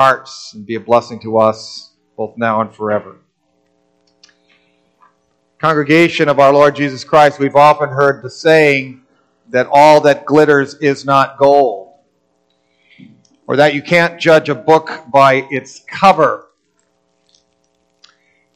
hearts 0.00 0.54
and 0.54 0.64
be 0.64 0.76
a 0.76 0.80
blessing 0.80 1.20
to 1.20 1.36
us 1.36 1.92
both 2.16 2.34
now 2.38 2.62
and 2.62 2.74
forever. 2.74 3.18
Congregation 5.58 6.30
of 6.30 6.38
our 6.38 6.54
Lord 6.54 6.74
Jesus 6.74 7.04
Christ, 7.04 7.38
we've 7.38 7.54
often 7.54 7.90
heard 7.90 8.22
the 8.22 8.30
saying 8.30 9.02
that 9.50 9.68
all 9.70 10.00
that 10.00 10.24
glitters 10.24 10.74
is 10.76 11.04
not 11.04 11.36
gold, 11.36 11.92
or 13.46 13.56
that 13.56 13.74
you 13.74 13.82
can't 13.82 14.18
judge 14.18 14.48
a 14.48 14.54
book 14.54 15.04
by 15.12 15.46
its 15.50 15.84
cover. 15.86 16.46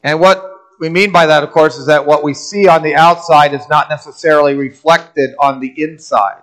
And 0.01 0.19
what 0.19 0.43
we 0.79 0.89
mean 0.89 1.11
by 1.11 1.27
that, 1.27 1.43
of 1.43 1.51
course, 1.51 1.77
is 1.77 1.85
that 1.85 2.07
what 2.07 2.23
we 2.23 2.33
see 2.33 2.67
on 2.67 2.81
the 2.81 2.95
outside 2.95 3.53
is 3.53 3.69
not 3.69 3.87
necessarily 3.87 4.55
reflected 4.55 5.35
on 5.39 5.59
the 5.59 5.71
inside. 5.77 6.41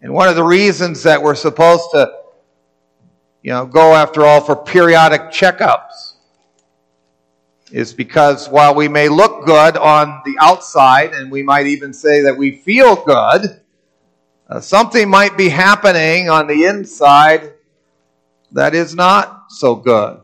And 0.00 0.12
one 0.12 0.28
of 0.28 0.34
the 0.34 0.42
reasons 0.42 1.04
that 1.04 1.22
we're 1.22 1.36
supposed 1.36 1.92
to, 1.92 2.21
you 3.42 3.50
know, 3.50 3.66
go 3.66 3.94
after 3.94 4.24
all 4.24 4.40
for 4.40 4.54
periodic 4.54 5.22
checkups 5.30 6.12
is 7.72 7.92
because 7.92 8.48
while 8.48 8.74
we 8.74 8.86
may 8.86 9.08
look 9.08 9.46
good 9.46 9.76
on 9.76 10.20
the 10.24 10.36
outside, 10.38 11.12
and 11.14 11.30
we 11.30 11.42
might 11.42 11.66
even 11.66 11.92
say 11.92 12.20
that 12.20 12.36
we 12.36 12.52
feel 12.52 12.96
good, 12.96 13.60
uh, 14.48 14.60
something 14.60 15.08
might 15.08 15.36
be 15.36 15.48
happening 15.48 16.28
on 16.28 16.46
the 16.46 16.64
inside 16.64 17.54
that 18.52 18.74
is 18.74 18.94
not 18.94 19.46
so 19.48 19.74
good. 19.74 20.20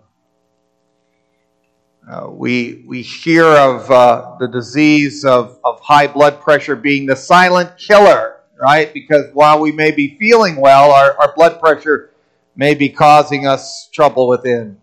Uh, 2.09 2.29
we, 2.31 2.85
we 2.87 3.03
hear 3.03 3.45
of 3.45 3.91
uh, 3.91 4.37
the 4.39 4.49
disease 4.49 5.25
of, 5.25 5.59
of 5.65 5.81
high 5.81 6.07
blood 6.07 6.41
pressure 6.41 6.77
being 6.77 7.07
the 7.07 7.17
silent 7.17 7.77
killer, 7.79 8.37
right? 8.61 8.93
Because 8.93 9.27
while 9.33 9.61
we 9.61 9.73
may 9.73 9.91
be 9.91 10.17
feeling 10.19 10.57
well, 10.57 10.91
our, 10.91 11.19
our 11.19 11.35
blood 11.35 11.61
pressure 11.61 12.11
may 12.59 12.75
be 12.75 12.91
causing 12.91 13.47
us 13.47 13.89
trouble 13.91 14.29
within. 14.29 14.77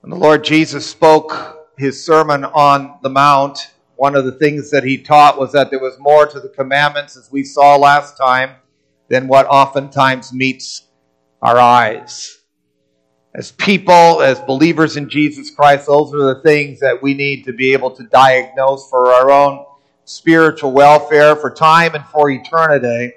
When 0.00 0.10
the 0.10 0.16
Lord 0.16 0.42
Jesus 0.42 0.84
spoke 0.84 1.70
his 1.78 2.04
Sermon 2.04 2.44
on 2.44 2.98
the 3.02 3.08
Mount, 3.08 3.70
one 3.94 4.16
of 4.16 4.24
the 4.24 4.32
things 4.32 4.72
that 4.72 4.82
he 4.82 4.98
taught 4.98 5.38
was 5.38 5.52
that 5.52 5.70
there 5.70 5.78
was 5.78 5.96
more 6.00 6.26
to 6.26 6.40
the 6.40 6.48
commandments, 6.48 7.16
as 7.16 7.30
we 7.30 7.44
saw 7.44 7.76
last 7.76 8.16
time, 8.16 8.56
than 9.06 9.28
what 9.28 9.46
oftentimes 9.46 10.32
meets 10.32 10.88
our 11.40 11.56
eyes 11.56 12.42
as 13.34 13.50
people, 13.50 14.20
as 14.20 14.40
believers 14.40 14.96
in 14.96 15.08
Jesus 15.08 15.50
Christ, 15.50 15.86
those 15.86 16.12
are 16.14 16.34
the 16.34 16.42
things 16.42 16.80
that 16.80 17.02
we 17.02 17.14
need 17.14 17.44
to 17.44 17.52
be 17.52 17.72
able 17.72 17.90
to 17.92 18.02
diagnose 18.04 18.88
for 18.90 19.08
our 19.08 19.30
own 19.30 19.64
spiritual 20.04 20.72
welfare, 20.72 21.34
for 21.36 21.50
time 21.50 21.94
and 21.94 22.04
for 22.06 22.30
eternity, 22.30 23.14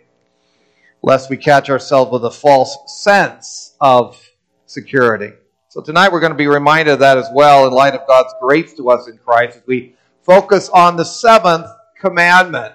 lest 1.05 1.29
we 1.29 1.37
catch 1.37 1.69
ourselves 1.69 2.11
with 2.11 2.25
a 2.25 2.31
false 2.31 2.75
sense 3.03 3.75
of 3.79 4.19
security. 4.65 5.31
So 5.69 5.79
tonight 5.79 6.11
we're 6.11 6.19
going 6.19 6.31
to 6.31 6.37
be 6.37 6.47
reminded 6.47 6.93
of 6.93 6.99
that 6.99 7.19
as 7.19 7.29
well 7.31 7.67
in 7.67 7.73
light 7.73 7.93
of 7.93 8.07
God's 8.07 8.33
grace 8.41 8.73
to 8.73 8.89
us 8.89 9.07
in 9.07 9.19
Christ 9.19 9.57
as 9.57 9.63
we 9.67 9.93
focus 10.23 10.67
on 10.67 10.97
the 10.97 11.05
seventh 11.05 11.67
commandment 12.01 12.73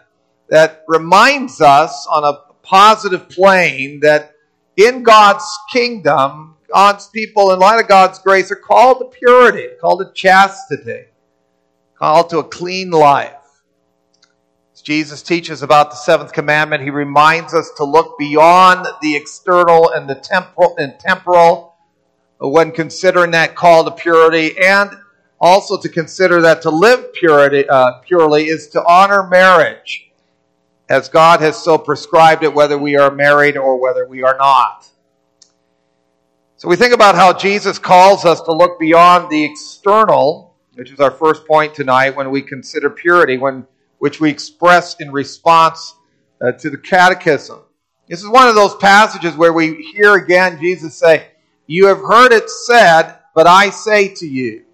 that 0.48 0.84
reminds 0.86 1.60
us 1.60 2.06
on 2.08 2.22
a 2.22 2.52
positive 2.62 3.28
plane 3.28 3.98
that 4.00 4.32
in 4.76 5.02
God's 5.02 5.44
kingdom, 5.72 6.54
God's 6.72 7.08
people, 7.08 7.52
in 7.52 7.58
light 7.58 7.80
of 7.80 7.88
God's 7.88 8.20
grace, 8.20 8.52
are 8.52 8.56
called 8.56 9.00
to 9.00 9.06
purity, 9.06 9.70
called 9.80 10.06
to 10.06 10.12
chastity, 10.12 11.06
called 11.98 12.30
to 12.30 12.38
a 12.38 12.44
clean 12.44 12.92
life. 12.92 13.39
Jesus 14.82 15.22
teaches 15.22 15.62
about 15.62 15.90
the 15.90 15.96
seventh 15.96 16.32
commandment, 16.32 16.82
he 16.82 16.90
reminds 16.90 17.54
us 17.54 17.70
to 17.76 17.84
look 17.84 18.18
beyond 18.18 18.86
the 19.02 19.16
external 19.16 19.90
and 19.90 20.08
the 20.08 20.14
temporal 20.14 20.76
and 20.78 20.98
temporal 20.98 21.76
when 22.38 22.72
considering 22.72 23.32
that 23.32 23.54
call 23.54 23.84
to 23.84 23.90
purity, 23.90 24.56
and 24.58 24.90
also 25.40 25.78
to 25.78 25.88
consider 25.88 26.40
that 26.40 26.62
to 26.62 26.70
live 26.70 27.12
purity, 27.12 27.68
uh, 27.68 27.98
purely 28.00 28.46
is 28.46 28.68
to 28.68 28.84
honor 28.86 29.26
marriage 29.26 30.10
as 30.88 31.08
God 31.08 31.40
has 31.40 31.62
so 31.62 31.78
prescribed 31.78 32.42
it, 32.42 32.52
whether 32.52 32.78
we 32.78 32.96
are 32.96 33.10
married 33.10 33.56
or 33.56 33.80
whether 33.80 34.06
we 34.06 34.22
are 34.22 34.36
not. 34.38 34.88
So 36.56 36.68
we 36.68 36.76
think 36.76 36.92
about 36.92 37.14
how 37.14 37.32
Jesus 37.32 37.78
calls 37.78 38.24
us 38.24 38.40
to 38.42 38.52
look 38.52 38.80
beyond 38.80 39.30
the 39.30 39.44
external, 39.44 40.56
which 40.74 40.90
is 40.90 40.98
our 40.98 41.10
first 41.10 41.46
point 41.46 41.74
tonight 41.74 42.16
when 42.16 42.30
we 42.30 42.42
consider 42.42 42.90
purity, 42.90 43.38
when, 43.38 43.66
which 44.00 44.18
we 44.18 44.30
express 44.30 44.96
in 44.96 45.12
response 45.12 45.94
uh, 46.40 46.52
to 46.52 46.70
the 46.70 46.78
catechism. 46.78 47.60
This 48.08 48.20
is 48.20 48.28
one 48.28 48.48
of 48.48 48.56
those 48.56 48.74
passages 48.76 49.36
where 49.36 49.52
we 49.52 49.92
hear 49.94 50.14
again 50.14 50.58
Jesus 50.60 50.96
say, 50.96 51.28
You 51.66 51.86
have 51.86 51.98
heard 51.98 52.32
it 52.32 52.50
said, 52.50 53.14
but 53.34 53.46
I 53.46 53.70
say 53.70 54.08
to 54.14 54.26
you. 54.26 54.64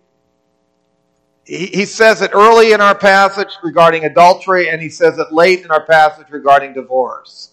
He, 1.44 1.66
he 1.66 1.84
says 1.84 2.22
it 2.22 2.30
early 2.34 2.72
in 2.72 2.80
our 2.80 2.94
passage 2.94 3.50
regarding 3.62 4.04
adultery, 4.04 4.70
and 4.70 4.80
he 4.80 4.88
says 4.88 5.18
it 5.18 5.32
late 5.32 5.62
in 5.62 5.70
our 5.70 5.84
passage 5.84 6.28
regarding 6.30 6.72
divorce. 6.72 7.52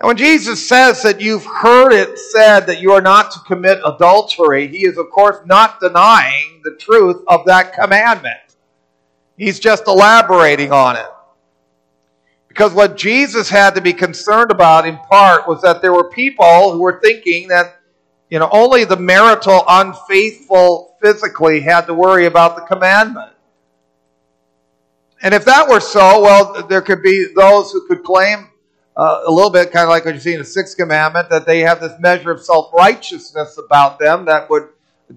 And 0.00 0.06
when 0.06 0.16
Jesus 0.16 0.68
says 0.68 1.02
that 1.02 1.20
you've 1.20 1.44
heard 1.44 1.92
it 1.92 2.18
said 2.18 2.60
that 2.66 2.80
you 2.80 2.92
are 2.92 3.00
not 3.00 3.32
to 3.32 3.40
commit 3.40 3.80
adultery, 3.84 4.68
he 4.68 4.86
is, 4.86 4.96
of 4.96 5.10
course, 5.10 5.38
not 5.44 5.80
denying 5.80 6.60
the 6.62 6.76
truth 6.78 7.22
of 7.26 7.46
that 7.46 7.72
commandment. 7.72 8.47
He's 9.38 9.60
just 9.60 9.86
elaborating 9.86 10.72
on 10.72 10.96
it. 10.96 11.06
Because 12.48 12.72
what 12.72 12.96
Jesus 12.96 13.48
had 13.48 13.76
to 13.76 13.80
be 13.80 13.92
concerned 13.92 14.50
about, 14.50 14.84
in 14.84 14.98
part, 14.98 15.46
was 15.46 15.62
that 15.62 15.80
there 15.80 15.92
were 15.92 16.10
people 16.10 16.72
who 16.72 16.80
were 16.80 17.00
thinking 17.00 17.46
that, 17.48 17.78
you 18.30 18.40
know, 18.40 18.48
only 18.50 18.84
the 18.84 18.96
marital 18.96 19.62
unfaithful 19.68 20.96
physically 21.00 21.60
had 21.60 21.82
to 21.82 21.94
worry 21.94 22.26
about 22.26 22.56
the 22.56 22.62
commandment. 22.62 23.30
And 25.22 25.32
if 25.32 25.44
that 25.44 25.68
were 25.68 25.80
so, 25.80 26.20
well, 26.20 26.66
there 26.66 26.82
could 26.82 27.02
be 27.02 27.32
those 27.34 27.70
who 27.70 27.86
could 27.86 28.02
claim 28.02 28.48
uh, 28.96 29.22
a 29.24 29.30
little 29.30 29.50
bit 29.50 29.70
kind 29.70 29.84
of 29.84 29.90
like 29.90 30.04
what 30.04 30.14
you 30.14 30.20
see 30.20 30.32
in 30.32 30.40
the 30.40 30.44
sixth 30.44 30.76
commandment, 30.76 31.30
that 31.30 31.46
they 31.46 31.60
have 31.60 31.80
this 31.80 31.92
measure 32.00 32.32
of 32.32 32.42
self 32.42 32.72
righteousness 32.72 33.56
about 33.56 34.00
them 34.00 34.24
that 34.24 34.50
would 34.50 34.68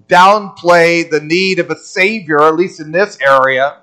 downplay 0.08 1.10
the 1.10 1.20
need 1.20 1.58
of 1.58 1.70
a 1.70 1.76
Savior, 1.76 2.40
at 2.42 2.54
least 2.54 2.78
in 2.78 2.92
this 2.92 3.18
area. 3.20 3.81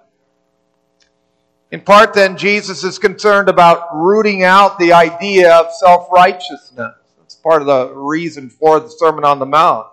In 1.72 1.82
part, 1.82 2.14
then, 2.14 2.36
Jesus 2.36 2.84
is 2.84 2.98
concerned 2.98 3.48
about 3.48 3.96
rooting 3.96 4.44
out 4.44 4.80
the 4.80 4.94
idea 4.94 5.54
of 5.54 5.68
self 5.74 6.08
righteousness. 6.12 6.96
That's 7.20 7.36
part 7.36 7.62
of 7.62 7.68
the 7.68 7.94
reason 7.94 8.50
for 8.50 8.80
the 8.80 8.90
Sermon 8.90 9.24
on 9.24 9.38
the 9.38 9.46
Mount. 9.46 9.88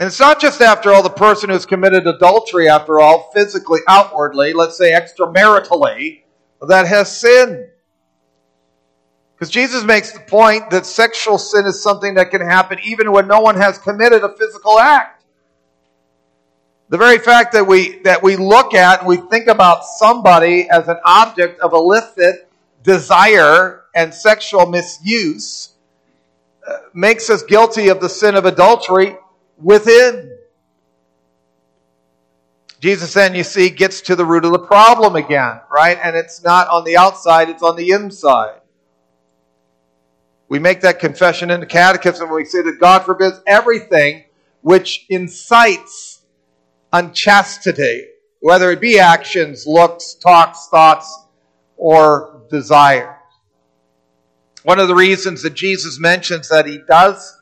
And 0.00 0.06
it's 0.06 0.18
not 0.18 0.40
just 0.40 0.62
after 0.62 0.92
all 0.92 1.02
the 1.02 1.10
person 1.10 1.50
who's 1.50 1.66
committed 1.66 2.06
adultery, 2.06 2.68
after 2.68 2.98
all, 2.98 3.30
physically, 3.32 3.80
outwardly, 3.86 4.52
let's 4.54 4.76
say 4.76 4.94
extramaritally, 4.94 6.24
that 6.66 6.86
has 6.86 7.14
sinned. 7.14 7.66
Because 9.34 9.50
Jesus 9.50 9.84
makes 9.84 10.12
the 10.12 10.20
point 10.20 10.70
that 10.70 10.86
sexual 10.86 11.38
sin 11.38 11.66
is 11.66 11.82
something 11.82 12.14
that 12.14 12.30
can 12.30 12.40
happen 12.40 12.78
even 12.82 13.12
when 13.12 13.28
no 13.28 13.40
one 13.40 13.56
has 13.56 13.78
committed 13.78 14.24
a 14.24 14.34
physical 14.36 14.78
act. 14.78 15.19
The 16.90 16.98
very 16.98 17.18
fact 17.18 17.52
that 17.52 17.68
we, 17.68 18.00
that 18.00 18.20
we 18.20 18.34
look 18.34 18.74
at 18.74 18.98
and 18.98 19.08
we 19.08 19.16
think 19.16 19.46
about 19.46 19.84
somebody 19.84 20.68
as 20.68 20.88
an 20.88 20.96
object 21.04 21.60
of 21.60 21.72
illicit 21.72 22.50
desire 22.82 23.84
and 23.94 24.12
sexual 24.12 24.66
misuse 24.66 25.70
uh, 26.68 26.78
makes 26.92 27.30
us 27.30 27.44
guilty 27.44 27.88
of 27.88 28.00
the 28.00 28.08
sin 28.08 28.34
of 28.34 28.44
adultery 28.44 29.16
within. 29.56 30.36
Jesus 32.80 33.14
then, 33.14 33.36
you 33.36 33.44
see, 33.44 33.70
gets 33.70 34.00
to 34.00 34.16
the 34.16 34.24
root 34.24 34.44
of 34.44 34.50
the 34.50 34.58
problem 34.58 35.14
again, 35.14 35.60
right? 35.70 35.96
And 36.02 36.16
it's 36.16 36.42
not 36.42 36.66
on 36.68 36.82
the 36.82 36.96
outside, 36.96 37.48
it's 37.48 37.62
on 37.62 37.76
the 37.76 37.92
inside. 37.92 38.62
We 40.48 40.58
make 40.58 40.80
that 40.80 40.98
confession 40.98 41.52
in 41.52 41.60
the 41.60 41.66
catechism 41.66 42.30
when 42.30 42.38
we 42.38 42.46
say 42.46 42.62
that 42.62 42.80
God 42.80 43.04
forbids 43.04 43.40
everything 43.46 44.24
which 44.62 45.06
incites 45.08 46.09
unchastity, 46.92 48.06
whether 48.40 48.70
it 48.70 48.80
be 48.80 48.98
actions, 48.98 49.66
looks, 49.66 50.14
talks, 50.14 50.68
thoughts, 50.68 51.24
or 51.76 52.42
desires. 52.50 53.16
One 54.64 54.78
of 54.78 54.88
the 54.88 54.94
reasons 54.94 55.42
that 55.42 55.54
Jesus 55.54 55.98
mentions 55.98 56.48
that 56.48 56.66
he 56.66 56.80
does 56.86 57.36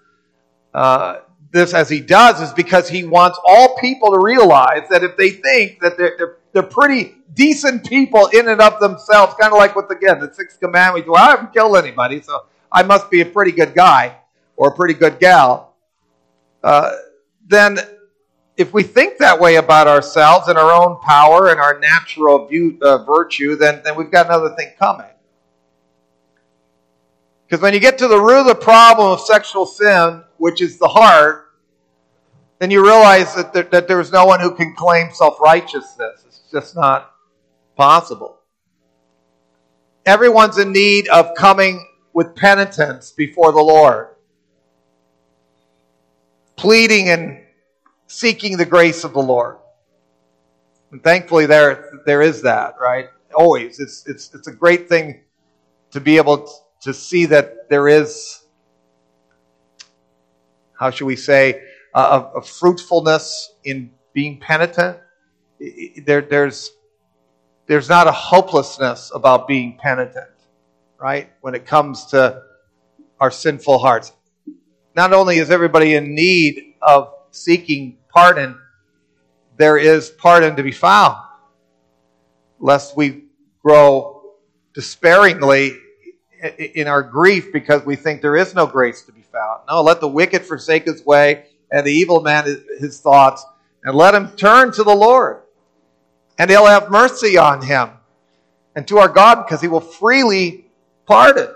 uh, 0.74 1.20
this 1.50 1.72
as 1.74 1.88
he 1.88 2.00
does 2.00 2.40
is 2.40 2.52
because 2.52 2.88
he 2.88 3.04
wants 3.04 3.38
all 3.44 3.76
people 3.78 4.12
to 4.12 4.20
realize 4.22 4.88
that 4.90 5.02
if 5.02 5.16
they 5.16 5.30
think 5.30 5.80
that 5.80 5.96
they're, 5.96 6.14
they're, 6.18 6.36
they're 6.52 6.62
pretty 6.62 7.16
decent 7.34 7.88
people 7.88 8.26
in 8.26 8.48
and 8.48 8.60
of 8.60 8.78
themselves, 8.80 9.34
kind 9.40 9.52
of 9.52 9.58
like 9.58 9.74
with, 9.74 9.90
again, 9.90 10.20
the 10.20 10.32
sixth 10.32 10.60
commandment, 10.60 11.08
well, 11.08 11.22
I 11.22 11.30
haven't 11.30 11.52
killed 11.52 11.76
anybody, 11.76 12.20
so 12.20 12.46
I 12.70 12.82
must 12.82 13.10
be 13.10 13.22
a 13.22 13.26
pretty 13.26 13.52
good 13.52 13.74
guy 13.74 14.16
or 14.56 14.68
a 14.68 14.74
pretty 14.74 14.94
good 14.94 15.18
gal, 15.18 15.74
uh, 16.62 16.92
then 17.46 17.78
if 18.58 18.74
we 18.74 18.82
think 18.82 19.18
that 19.18 19.38
way 19.38 19.54
about 19.54 19.86
ourselves 19.86 20.48
and 20.48 20.58
our 20.58 20.72
own 20.72 20.98
power 21.00 21.48
and 21.48 21.60
our 21.60 21.78
natural 21.78 22.50
uh, 22.82 22.98
virtue, 23.04 23.54
then, 23.54 23.80
then 23.84 23.96
we've 23.96 24.10
got 24.10 24.26
another 24.26 24.54
thing 24.56 24.72
coming. 24.76 25.06
Because 27.46 27.62
when 27.62 27.72
you 27.72 27.78
get 27.78 27.98
to 27.98 28.08
the 28.08 28.20
root 28.20 28.40
of 28.40 28.46
the 28.46 28.56
problem 28.56 29.12
of 29.12 29.20
sexual 29.20 29.64
sin, 29.64 30.24
which 30.38 30.60
is 30.60 30.76
the 30.78 30.88
heart, 30.88 31.54
then 32.58 32.72
you 32.72 32.84
realize 32.84 33.32
that, 33.36 33.52
there, 33.52 33.62
that 33.62 33.86
there's 33.86 34.10
no 34.10 34.26
one 34.26 34.40
who 34.40 34.52
can 34.52 34.74
claim 34.74 35.12
self 35.12 35.40
righteousness. 35.40 36.24
It's 36.26 36.42
just 36.50 36.74
not 36.74 37.14
possible. 37.76 38.40
Everyone's 40.04 40.58
in 40.58 40.72
need 40.72 41.06
of 41.08 41.36
coming 41.36 41.86
with 42.12 42.34
penitence 42.34 43.12
before 43.12 43.52
the 43.52 43.60
Lord, 43.62 44.08
pleading 46.56 47.08
and 47.08 47.44
seeking 48.08 48.56
the 48.56 48.66
grace 48.66 49.04
of 49.04 49.12
the 49.12 49.22
Lord. 49.22 49.58
And 50.90 51.02
thankfully, 51.02 51.46
there, 51.46 52.00
there 52.06 52.22
is 52.22 52.42
that, 52.42 52.74
right? 52.80 53.10
Always. 53.34 53.78
It's, 53.78 54.06
it's, 54.08 54.34
it's 54.34 54.48
a 54.48 54.52
great 54.52 54.88
thing 54.88 55.20
to 55.92 56.00
be 56.00 56.16
able 56.16 56.50
to 56.80 56.94
see 56.94 57.26
that 57.26 57.68
there 57.68 57.86
is, 57.86 58.42
how 60.78 60.90
should 60.90 61.06
we 61.06 61.16
say, 61.16 61.62
a, 61.94 62.00
a 62.36 62.42
fruitfulness 62.42 63.52
in 63.64 63.90
being 64.12 64.40
penitent. 64.40 64.98
There, 66.06 66.22
there's, 66.22 66.70
there's 67.66 67.88
not 67.88 68.06
a 68.06 68.12
hopelessness 68.12 69.12
about 69.14 69.46
being 69.46 69.78
penitent, 69.80 70.30
right? 70.98 71.30
When 71.42 71.54
it 71.54 71.66
comes 71.66 72.06
to 72.06 72.42
our 73.20 73.30
sinful 73.30 73.78
hearts. 73.78 74.12
Not 74.96 75.12
only 75.12 75.38
is 75.38 75.50
everybody 75.50 75.94
in 75.94 76.14
need 76.14 76.74
of 76.80 77.12
seeking 77.30 77.97
pardon, 78.12 78.58
there 79.56 79.76
is 79.76 80.10
pardon 80.10 80.56
to 80.56 80.62
be 80.62 80.72
found, 80.72 81.16
lest 82.58 82.96
we 82.96 83.24
grow 83.62 84.22
despairingly 84.74 85.76
in 86.58 86.86
our 86.86 87.02
grief 87.02 87.52
because 87.52 87.84
we 87.84 87.96
think 87.96 88.22
there 88.22 88.36
is 88.36 88.54
no 88.54 88.66
grace 88.66 89.02
to 89.02 89.12
be 89.12 89.22
found. 89.22 89.62
No, 89.68 89.82
let 89.82 90.00
the 90.00 90.08
wicked 90.08 90.42
forsake 90.42 90.84
his 90.84 91.04
way 91.04 91.46
and 91.70 91.86
the 91.86 91.92
evil 91.92 92.20
man 92.20 92.44
his 92.78 93.00
thoughts, 93.00 93.44
and 93.84 93.94
let 93.94 94.14
him 94.14 94.30
turn 94.36 94.72
to 94.72 94.82
the 94.82 94.94
Lord, 94.94 95.42
and 96.38 96.48
he'll 96.50 96.66
have 96.66 96.90
mercy 96.90 97.36
on 97.36 97.62
him 97.62 97.90
and 98.74 98.86
to 98.88 98.98
our 98.98 99.08
God 99.08 99.44
because 99.44 99.60
he 99.60 99.68
will 99.68 99.80
freely 99.80 100.66
pardon. 101.04 101.48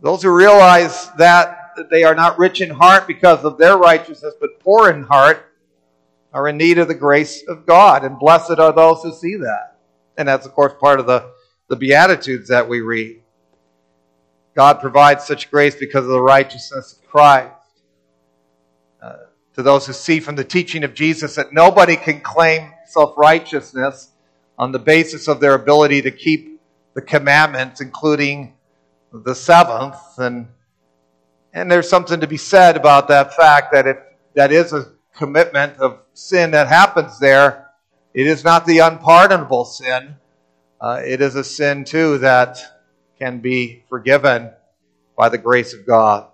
Those 0.00 0.22
who 0.22 0.34
realize 0.34 1.10
that 1.12 1.63
they 1.90 2.04
are 2.04 2.14
not 2.14 2.38
rich 2.38 2.60
in 2.60 2.70
heart 2.70 3.06
because 3.06 3.44
of 3.44 3.58
their 3.58 3.76
righteousness, 3.76 4.34
but 4.40 4.60
poor 4.60 4.90
in 4.90 5.04
heart, 5.04 5.52
are 6.32 6.48
in 6.48 6.56
need 6.56 6.78
of 6.78 6.88
the 6.88 6.94
grace 6.94 7.44
of 7.46 7.64
God. 7.64 8.04
And 8.04 8.18
blessed 8.18 8.58
are 8.58 8.72
those 8.72 9.02
who 9.02 9.12
see 9.12 9.36
that. 9.36 9.78
And 10.16 10.28
that's, 10.28 10.46
of 10.46 10.52
course, 10.52 10.72
part 10.80 11.00
of 11.00 11.06
the, 11.06 11.30
the 11.68 11.76
Beatitudes 11.76 12.48
that 12.48 12.68
we 12.68 12.80
read. 12.80 13.22
God 14.54 14.80
provides 14.80 15.24
such 15.24 15.50
grace 15.50 15.74
because 15.74 16.04
of 16.04 16.10
the 16.10 16.20
righteousness 16.20 16.92
of 16.92 17.08
Christ. 17.08 17.52
Uh, 19.02 19.16
to 19.54 19.62
those 19.62 19.86
who 19.86 19.92
see 19.92 20.20
from 20.20 20.36
the 20.36 20.44
teaching 20.44 20.84
of 20.84 20.94
Jesus 20.94 21.34
that 21.36 21.52
nobody 21.52 21.96
can 21.96 22.20
claim 22.20 22.72
self 22.86 23.16
righteousness 23.16 24.10
on 24.58 24.72
the 24.72 24.78
basis 24.78 25.28
of 25.28 25.40
their 25.40 25.54
ability 25.54 26.02
to 26.02 26.10
keep 26.10 26.60
the 26.94 27.02
commandments, 27.02 27.80
including 27.80 28.54
the 29.12 29.34
seventh. 29.34 29.96
And, 30.18 30.48
and 31.54 31.70
there's 31.70 31.88
something 31.88 32.20
to 32.20 32.26
be 32.26 32.36
said 32.36 32.76
about 32.76 33.08
that 33.08 33.34
fact 33.34 33.72
that 33.72 33.86
if 33.86 33.96
that 34.34 34.50
is 34.50 34.72
a 34.72 34.90
commitment 35.16 35.78
of 35.78 36.00
sin 36.12 36.50
that 36.50 36.66
happens 36.66 37.20
there, 37.20 37.70
it 38.12 38.26
is 38.26 38.42
not 38.42 38.66
the 38.66 38.80
unpardonable 38.80 39.64
sin. 39.64 40.16
Uh, 40.80 41.00
it 41.04 41.20
is 41.20 41.36
a 41.36 41.44
sin, 41.44 41.84
too, 41.84 42.18
that 42.18 42.58
can 43.20 43.38
be 43.38 43.84
forgiven 43.88 44.50
by 45.16 45.28
the 45.28 45.38
grace 45.38 45.72
of 45.72 45.86
God. 45.86 46.26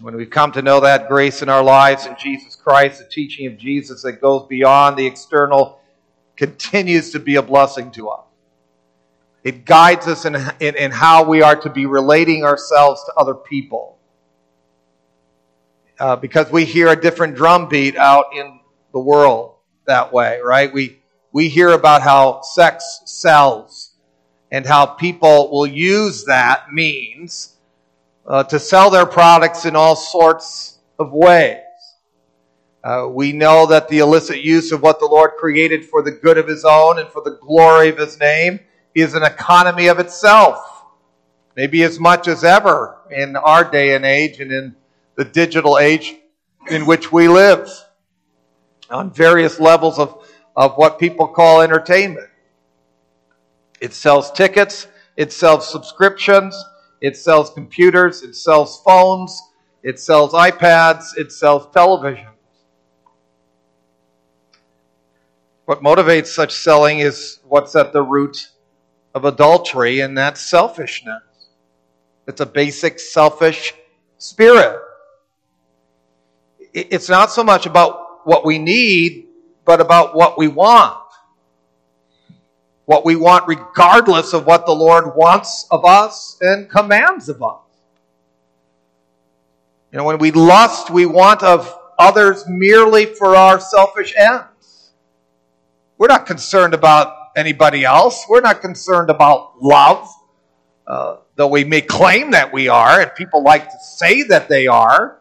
When 0.00 0.16
we've 0.16 0.30
come 0.30 0.52
to 0.52 0.62
know 0.62 0.80
that 0.80 1.08
grace 1.08 1.42
in 1.42 1.50
our 1.50 1.62
lives 1.62 2.06
in 2.06 2.16
Jesus 2.18 2.56
Christ, 2.56 2.98
the 2.98 3.04
teaching 3.04 3.46
of 3.46 3.58
Jesus 3.58 4.00
that 4.02 4.22
goes 4.22 4.46
beyond 4.48 4.96
the 4.96 5.06
external 5.06 5.80
continues 6.36 7.10
to 7.10 7.18
be 7.18 7.36
a 7.36 7.42
blessing 7.42 7.90
to 7.92 8.08
us. 8.08 8.24
It 9.42 9.64
guides 9.64 10.06
us 10.06 10.24
in, 10.26 10.36
in, 10.60 10.76
in 10.76 10.90
how 10.90 11.24
we 11.24 11.42
are 11.42 11.56
to 11.56 11.70
be 11.70 11.86
relating 11.86 12.44
ourselves 12.44 13.02
to 13.04 13.14
other 13.14 13.34
people 13.34 13.98
uh, 15.98 16.16
because 16.16 16.50
we 16.50 16.64
hear 16.64 16.88
a 16.88 17.00
different 17.00 17.36
drum 17.36 17.68
beat 17.68 17.96
out 17.96 18.26
in 18.34 18.60
the 18.92 18.98
world 18.98 19.54
that 19.86 20.12
way, 20.12 20.40
right? 20.42 20.72
We, 20.72 20.98
we 21.32 21.48
hear 21.48 21.70
about 21.70 22.02
how 22.02 22.42
sex 22.42 23.02
sells 23.06 23.94
and 24.50 24.66
how 24.66 24.86
people 24.86 25.50
will 25.50 25.66
use 25.66 26.24
that 26.24 26.72
means 26.72 27.56
uh, 28.26 28.44
to 28.44 28.58
sell 28.58 28.90
their 28.90 29.06
products 29.06 29.64
in 29.64 29.74
all 29.74 29.96
sorts 29.96 30.78
of 30.98 31.12
ways. 31.12 31.60
Uh, 32.82 33.06
we 33.10 33.32
know 33.32 33.66
that 33.66 33.88
the 33.88 33.98
illicit 33.98 34.42
use 34.42 34.72
of 34.72 34.82
what 34.82 35.00
the 35.00 35.06
Lord 35.06 35.32
created 35.38 35.84
for 35.84 36.02
the 36.02 36.10
good 36.10 36.38
of 36.38 36.48
His 36.48 36.64
own 36.64 36.98
and 36.98 37.08
for 37.08 37.22
the 37.22 37.38
glory 37.40 37.88
of 37.88 37.98
His 37.98 38.18
name 38.18 38.60
is 38.94 39.14
an 39.14 39.22
economy 39.22 39.86
of 39.86 39.98
itself. 39.98 40.84
Maybe 41.56 41.82
as 41.82 41.98
much 41.98 42.28
as 42.28 42.44
ever 42.44 42.98
in 43.10 43.36
our 43.36 43.68
day 43.68 43.94
and 43.94 44.04
age 44.04 44.40
and 44.40 44.52
in 44.52 44.76
the 45.16 45.24
digital 45.24 45.78
age 45.78 46.14
in 46.70 46.86
which 46.86 47.12
we 47.12 47.28
live 47.28 47.68
on 48.90 49.10
various 49.10 49.60
levels 49.60 49.98
of, 49.98 50.26
of 50.56 50.76
what 50.76 50.98
people 50.98 51.28
call 51.28 51.62
entertainment. 51.62 52.28
It 53.80 53.94
sells 53.94 54.30
tickets, 54.32 54.86
it 55.16 55.32
sells 55.32 55.70
subscriptions, 55.70 56.62
it 57.00 57.16
sells 57.16 57.50
computers, 57.50 58.22
it 58.22 58.34
sells 58.36 58.82
phones, 58.82 59.40
it 59.82 59.98
sells 59.98 60.32
iPads, 60.32 61.16
it 61.16 61.32
sells 61.32 61.66
televisions. 61.68 62.26
What 65.64 65.82
motivates 65.82 66.26
such 66.26 66.52
selling 66.52 66.98
is 66.98 67.38
what's 67.44 67.76
at 67.76 67.92
the 67.92 68.02
root 68.02 68.48
of 69.14 69.24
adultery, 69.24 70.00
and 70.00 70.16
that's 70.16 70.40
selfishness. 70.40 71.22
It's 72.26 72.40
a 72.40 72.46
basic 72.46 72.98
selfish 73.00 73.74
spirit 74.18 74.80
it's 76.72 77.08
not 77.08 77.30
so 77.30 77.42
much 77.42 77.66
about 77.66 78.26
what 78.26 78.44
we 78.44 78.58
need, 78.58 79.26
but 79.64 79.80
about 79.80 80.14
what 80.14 80.38
we 80.38 80.48
want. 80.48 80.96
What 82.84 83.04
we 83.04 83.16
want, 83.16 83.46
regardless 83.46 84.32
of 84.32 84.46
what 84.46 84.66
the 84.66 84.72
Lord 84.72 85.14
wants 85.16 85.66
of 85.70 85.84
us 85.84 86.36
and 86.40 86.68
commands 86.68 87.28
of 87.28 87.42
us. 87.42 87.60
You 89.92 89.98
know, 89.98 90.04
when 90.04 90.18
we 90.18 90.30
lust, 90.30 90.90
we 90.90 91.06
want 91.06 91.42
of 91.42 91.76
others 91.98 92.44
merely 92.48 93.06
for 93.06 93.36
our 93.36 93.60
selfish 93.60 94.14
ends. 94.16 94.90
We're 95.98 96.08
not 96.08 96.26
concerned 96.26 96.74
about 96.74 97.14
anybody 97.36 97.84
else. 97.84 98.24
We're 98.28 98.40
not 98.40 98.60
concerned 98.60 99.10
about 99.10 99.62
love, 99.62 100.08
uh, 100.86 101.16
though 101.36 101.48
we 101.48 101.64
may 101.64 101.80
claim 101.80 102.32
that 102.32 102.52
we 102.52 102.68
are, 102.68 103.00
and 103.00 103.14
people 103.14 103.42
like 103.42 103.70
to 103.70 103.78
say 103.82 104.22
that 104.24 104.48
they 104.48 104.66
are. 104.66 105.20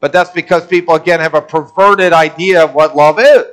But 0.00 0.12
that's 0.12 0.30
because 0.30 0.66
people, 0.66 0.94
again, 0.94 1.20
have 1.20 1.34
a 1.34 1.42
perverted 1.42 2.12
idea 2.12 2.64
of 2.64 2.74
what 2.74 2.94
love 2.94 3.18
is. 3.18 3.44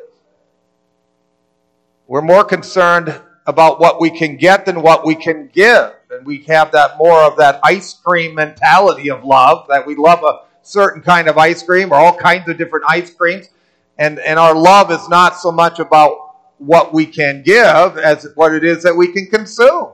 We're 2.08 2.22
more 2.22 2.44
concerned 2.44 3.20
about 3.46 3.80
what 3.80 4.00
we 4.00 4.10
can 4.10 4.38
get 4.38 4.66
than 4.66 4.82
what 4.82 5.06
we 5.06 5.16
can 5.16 5.50
give. 5.54 5.94
And 6.12 6.26
we 6.26 6.44
have 6.44 6.72
that 6.74 6.98
more 6.98 7.22
of 7.24 7.38
that 7.38 7.60
ice 7.64 7.94
cream 7.94 8.36
mentality 8.36 9.10
of 9.10 9.24
love, 9.24 9.68
that 9.70 9.88
we 9.88 9.96
love 9.96 10.24
a 10.24 10.42
certain 10.62 11.02
kind 11.02 11.28
of 11.28 11.38
ice 11.38 11.64
cream 11.64 11.92
or 11.92 11.96
all 11.96 12.16
kinds 12.16 12.48
of 12.50 12.58
different 12.58 12.86
ice 12.88 13.14
creams. 13.14 13.48
And, 13.98 14.20
and 14.20 14.38
our 14.40 14.56
love 14.56 14.92
is 14.92 15.08
not 15.10 15.38
so 15.38 15.52
much 15.52 15.80
about 15.80 16.23
what 16.66 16.94
we 16.94 17.06
can 17.06 17.44
give 17.44 17.98
as 17.98 18.28
what 18.36 18.54
it 18.54 18.64
is 18.64 18.84
that 18.84 18.96
we 18.96 19.12
can 19.12 19.28
consume. 19.28 19.92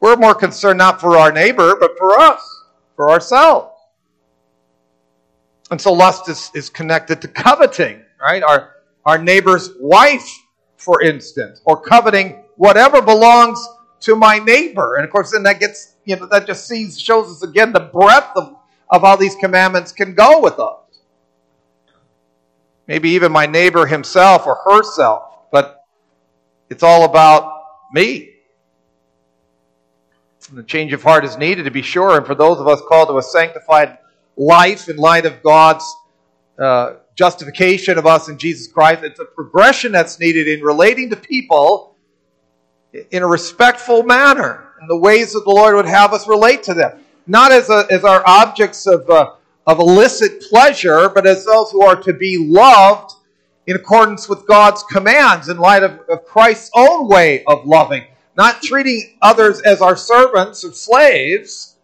We're 0.00 0.16
more 0.16 0.34
concerned 0.34 0.78
not 0.78 1.00
for 1.00 1.16
our 1.16 1.30
neighbor, 1.30 1.76
but 1.78 1.96
for 1.96 2.18
us 2.18 2.52
for 2.96 3.10
ourselves. 3.10 3.68
And 5.70 5.80
so 5.80 5.92
lust 5.92 6.28
is, 6.28 6.50
is 6.54 6.68
connected 6.68 7.22
to 7.22 7.28
coveting, 7.28 8.02
right? 8.20 8.42
Our, 8.42 8.74
our 9.06 9.16
neighbor's 9.16 9.70
wife, 9.80 10.28
for 10.76 11.02
instance, 11.02 11.62
or 11.64 11.80
coveting 11.80 12.42
whatever 12.56 13.00
belongs 13.00 13.64
to 14.00 14.16
my 14.16 14.38
neighbor. 14.38 14.96
And 14.96 15.04
of 15.04 15.10
course, 15.10 15.30
then 15.32 15.44
that 15.44 15.60
gets, 15.60 15.94
you 16.04 16.16
know, 16.16 16.26
that 16.26 16.46
just 16.46 16.66
sees, 16.66 17.00
shows 17.00 17.30
us 17.30 17.42
again 17.42 17.72
the 17.72 17.80
breadth 17.80 18.32
of, 18.36 18.56
of 18.90 19.02
how 19.02 19.16
these 19.16 19.36
commandments 19.36 19.92
can 19.92 20.14
go 20.14 20.40
with 20.40 20.58
us. 20.58 20.81
Maybe 22.86 23.10
even 23.10 23.32
my 23.32 23.46
neighbor 23.46 23.86
himself 23.86 24.46
or 24.46 24.56
herself, 24.64 25.50
but 25.50 25.84
it's 26.68 26.82
all 26.82 27.04
about 27.04 27.62
me. 27.92 28.30
The 30.52 30.62
change 30.62 30.92
of 30.92 31.02
heart 31.02 31.24
is 31.24 31.36
needed 31.38 31.64
to 31.64 31.70
be 31.70 31.82
sure, 31.82 32.16
and 32.16 32.26
for 32.26 32.34
those 32.34 32.58
of 32.58 32.66
us 32.66 32.80
called 32.88 33.08
to 33.08 33.18
a 33.18 33.22
sanctified 33.22 33.98
life 34.36 34.88
in 34.88 34.96
light 34.96 35.24
of 35.24 35.42
God's 35.42 35.84
uh, 36.58 36.94
justification 37.14 37.98
of 37.98 38.06
us 38.06 38.28
in 38.28 38.38
Jesus 38.38 38.66
Christ, 38.66 39.04
it's 39.04 39.20
a 39.20 39.24
progression 39.24 39.92
that's 39.92 40.18
needed 40.18 40.48
in 40.48 40.62
relating 40.62 41.10
to 41.10 41.16
people 41.16 41.94
in 43.10 43.22
a 43.22 43.26
respectful 43.26 44.02
manner 44.02 44.72
in 44.80 44.88
the 44.88 44.96
ways 44.96 45.32
that 45.32 45.44
the 45.44 45.50
Lord 45.50 45.76
would 45.76 45.86
have 45.86 46.12
us 46.12 46.26
relate 46.26 46.62
to 46.64 46.74
them. 46.74 47.00
Not 47.26 47.52
as, 47.52 47.70
a, 47.70 47.86
as 47.90 48.04
our 48.04 48.22
objects 48.26 48.86
of, 48.86 49.08
uh, 49.08 49.34
of 49.66 49.78
illicit 49.78 50.42
pleasure, 50.42 51.08
but 51.08 51.26
as 51.26 51.44
those 51.44 51.70
who 51.70 51.82
are 51.82 51.96
to 52.02 52.12
be 52.12 52.36
loved 52.38 53.12
in 53.66 53.76
accordance 53.76 54.28
with 54.28 54.46
God's 54.46 54.82
commands 54.84 55.48
in 55.48 55.56
light 55.56 55.82
of, 55.82 56.00
of 56.08 56.24
Christ's 56.24 56.70
own 56.74 57.08
way 57.08 57.44
of 57.44 57.64
loving. 57.64 58.04
Not 58.36 58.62
treating 58.62 59.18
others 59.22 59.60
as 59.60 59.80
our 59.80 59.96
servants 59.96 60.64
or 60.64 60.72
slaves 60.72 61.76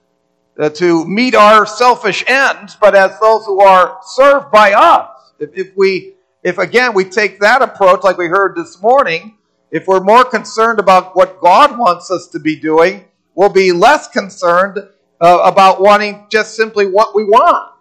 uh, 0.58 0.70
to 0.70 1.06
meet 1.06 1.34
our 1.34 1.66
selfish 1.66 2.24
ends, 2.26 2.76
but 2.80 2.94
as 2.94 3.18
those 3.20 3.44
who 3.46 3.60
are 3.60 3.98
served 4.02 4.50
by 4.50 4.72
us. 4.72 5.32
If, 5.38 5.50
if 5.54 5.76
we, 5.76 6.14
if 6.42 6.58
again 6.58 6.94
we 6.94 7.04
take 7.04 7.38
that 7.40 7.62
approach, 7.62 8.02
like 8.02 8.18
we 8.18 8.26
heard 8.26 8.56
this 8.56 8.82
morning, 8.82 9.36
if 9.70 9.86
we're 9.86 10.00
more 10.00 10.24
concerned 10.24 10.80
about 10.80 11.14
what 11.14 11.40
God 11.40 11.78
wants 11.78 12.10
us 12.10 12.26
to 12.28 12.40
be 12.40 12.56
doing, 12.56 13.04
we'll 13.34 13.50
be 13.50 13.70
less 13.70 14.08
concerned 14.08 14.78
uh, 15.20 15.40
about 15.44 15.80
wanting 15.80 16.26
just 16.30 16.54
simply 16.54 16.86
what 16.86 17.14
we 17.14 17.24
want. 17.24 17.72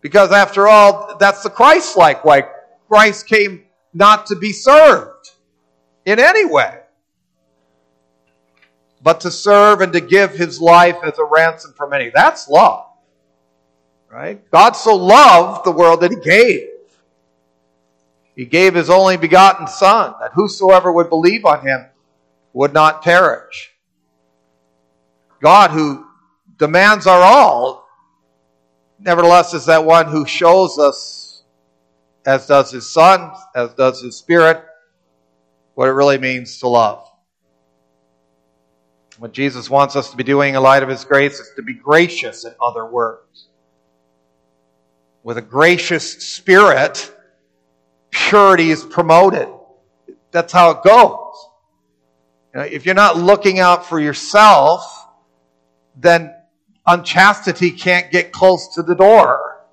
Because 0.00 0.32
after 0.32 0.68
all, 0.68 1.16
that's 1.18 1.42
the 1.42 1.50
Christ 1.50 1.96
like 1.96 2.24
way. 2.24 2.42
Christ 2.88 3.26
came 3.26 3.64
not 3.92 4.26
to 4.26 4.36
be 4.36 4.52
served 4.52 5.30
in 6.04 6.20
any 6.20 6.44
way, 6.44 6.80
but 9.02 9.20
to 9.20 9.30
serve 9.30 9.80
and 9.80 9.92
to 9.92 10.00
give 10.00 10.32
his 10.32 10.60
life 10.60 10.96
as 11.02 11.18
a 11.18 11.24
ransom 11.24 11.74
for 11.76 11.88
many. 11.88 12.10
That's 12.14 12.48
love. 12.48 12.86
Right? 14.08 14.48
God 14.50 14.72
so 14.72 14.94
loved 14.94 15.64
the 15.64 15.72
world 15.72 16.00
that 16.02 16.10
he 16.10 16.16
gave. 16.16 16.68
He 18.36 18.44
gave 18.44 18.74
his 18.74 18.90
only 18.90 19.16
begotten 19.16 19.66
Son, 19.66 20.14
that 20.20 20.32
whosoever 20.34 20.92
would 20.92 21.08
believe 21.08 21.44
on 21.44 21.66
him 21.66 21.86
would 22.52 22.72
not 22.72 23.02
perish. 23.02 23.72
God, 25.40 25.70
who 25.70 26.06
demands 26.56 27.06
our 27.06 27.20
all, 27.20 27.88
nevertheless 28.98 29.54
is 29.54 29.66
that 29.66 29.84
one 29.84 30.06
who 30.06 30.26
shows 30.26 30.78
us, 30.78 31.42
as 32.24 32.46
does 32.46 32.70
his 32.70 32.88
Son, 32.88 33.32
as 33.54 33.74
does 33.74 34.00
his 34.00 34.16
Spirit, 34.16 34.64
what 35.74 35.88
it 35.88 35.92
really 35.92 36.18
means 36.18 36.58
to 36.60 36.68
love. 36.68 37.06
What 39.18 39.32
Jesus 39.32 39.70
wants 39.70 39.96
us 39.96 40.10
to 40.10 40.16
be 40.16 40.24
doing 40.24 40.54
in 40.54 40.62
light 40.62 40.82
of 40.82 40.88
his 40.88 41.04
grace 41.04 41.38
is 41.38 41.50
to 41.56 41.62
be 41.62 41.74
gracious, 41.74 42.44
in 42.44 42.54
other 42.60 42.84
words. 42.84 43.48
With 45.22 45.38
a 45.38 45.42
gracious 45.42 46.12
spirit, 46.24 47.12
purity 48.10 48.70
is 48.70 48.84
promoted. 48.84 49.48
That's 50.32 50.52
how 50.52 50.70
it 50.72 50.82
goes. 50.82 51.48
You 52.54 52.60
know, 52.60 52.66
if 52.66 52.84
you're 52.84 52.94
not 52.94 53.16
looking 53.16 53.58
out 53.58 53.86
for 53.86 53.98
yourself, 53.98 54.95
then 55.96 56.34
unchastity 56.86 57.70
can't 57.70 58.10
get 58.10 58.32
close 58.32 58.74
to 58.74 58.82
the 58.82 58.94
door. 58.94 59.64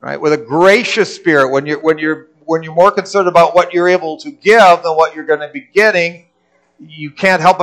Right? 0.00 0.20
With 0.20 0.32
a 0.32 0.38
gracious 0.38 1.14
spirit, 1.14 1.50
when 1.50 1.64
you're 1.64 1.80
when 1.80 1.98
you're 1.98 2.28
when 2.44 2.62
you're 2.62 2.74
more 2.74 2.90
concerned 2.90 3.28
about 3.28 3.54
what 3.54 3.72
you're 3.72 3.88
able 3.88 4.16
to 4.18 4.30
give 4.30 4.82
than 4.82 4.96
what 4.96 5.14
you're 5.14 5.24
going 5.24 5.40
to 5.40 5.48
be 5.48 5.68
getting, 5.72 6.26
you 6.78 7.10
can't 7.10 7.40
help 7.40 7.58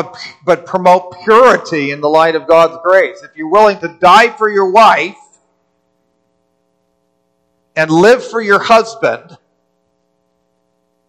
but, 0.45 0.65
promote 0.65 1.17
purity 1.23 1.91
in 1.91 2.01
the 2.01 2.09
light 2.09 2.35
of 2.35 2.47
God's 2.47 2.77
grace. 2.83 3.21
If 3.23 3.35
you're 3.35 3.49
willing 3.49 3.79
to 3.79 3.97
die 3.99 4.29
for 4.29 4.49
your 4.49 4.71
wife 4.71 5.17
and 7.75 7.91
live 7.91 8.25
for 8.25 8.41
your 8.41 8.59
husband, 8.59 9.37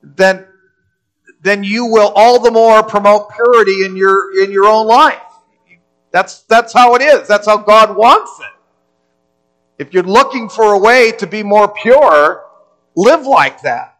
then 0.02 0.46
then 1.42 1.64
you 1.64 1.86
will 1.86 2.12
all 2.14 2.38
the 2.40 2.50
more 2.50 2.82
promote 2.82 3.30
purity 3.30 3.84
in 3.84 3.96
your 3.96 4.42
in 4.42 4.50
your 4.50 4.66
own 4.66 4.86
life. 4.86 5.22
That's 6.12 6.42
that's 6.42 6.72
how 6.72 6.94
it 6.94 7.02
is. 7.02 7.28
That's 7.28 7.46
how 7.46 7.58
God 7.58 7.96
wants 7.96 8.32
it. 8.40 9.82
If 9.82 9.94
you're 9.94 10.02
looking 10.02 10.48
for 10.48 10.74
a 10.74 10.78
way 10.78 11.12
to 11.12 11.26
be 11.26 11.42
more 11.42 11.68
pure, 11.68 12.44
live 12.96 13.26
like 13.26 13.62
that, 13.62 13.98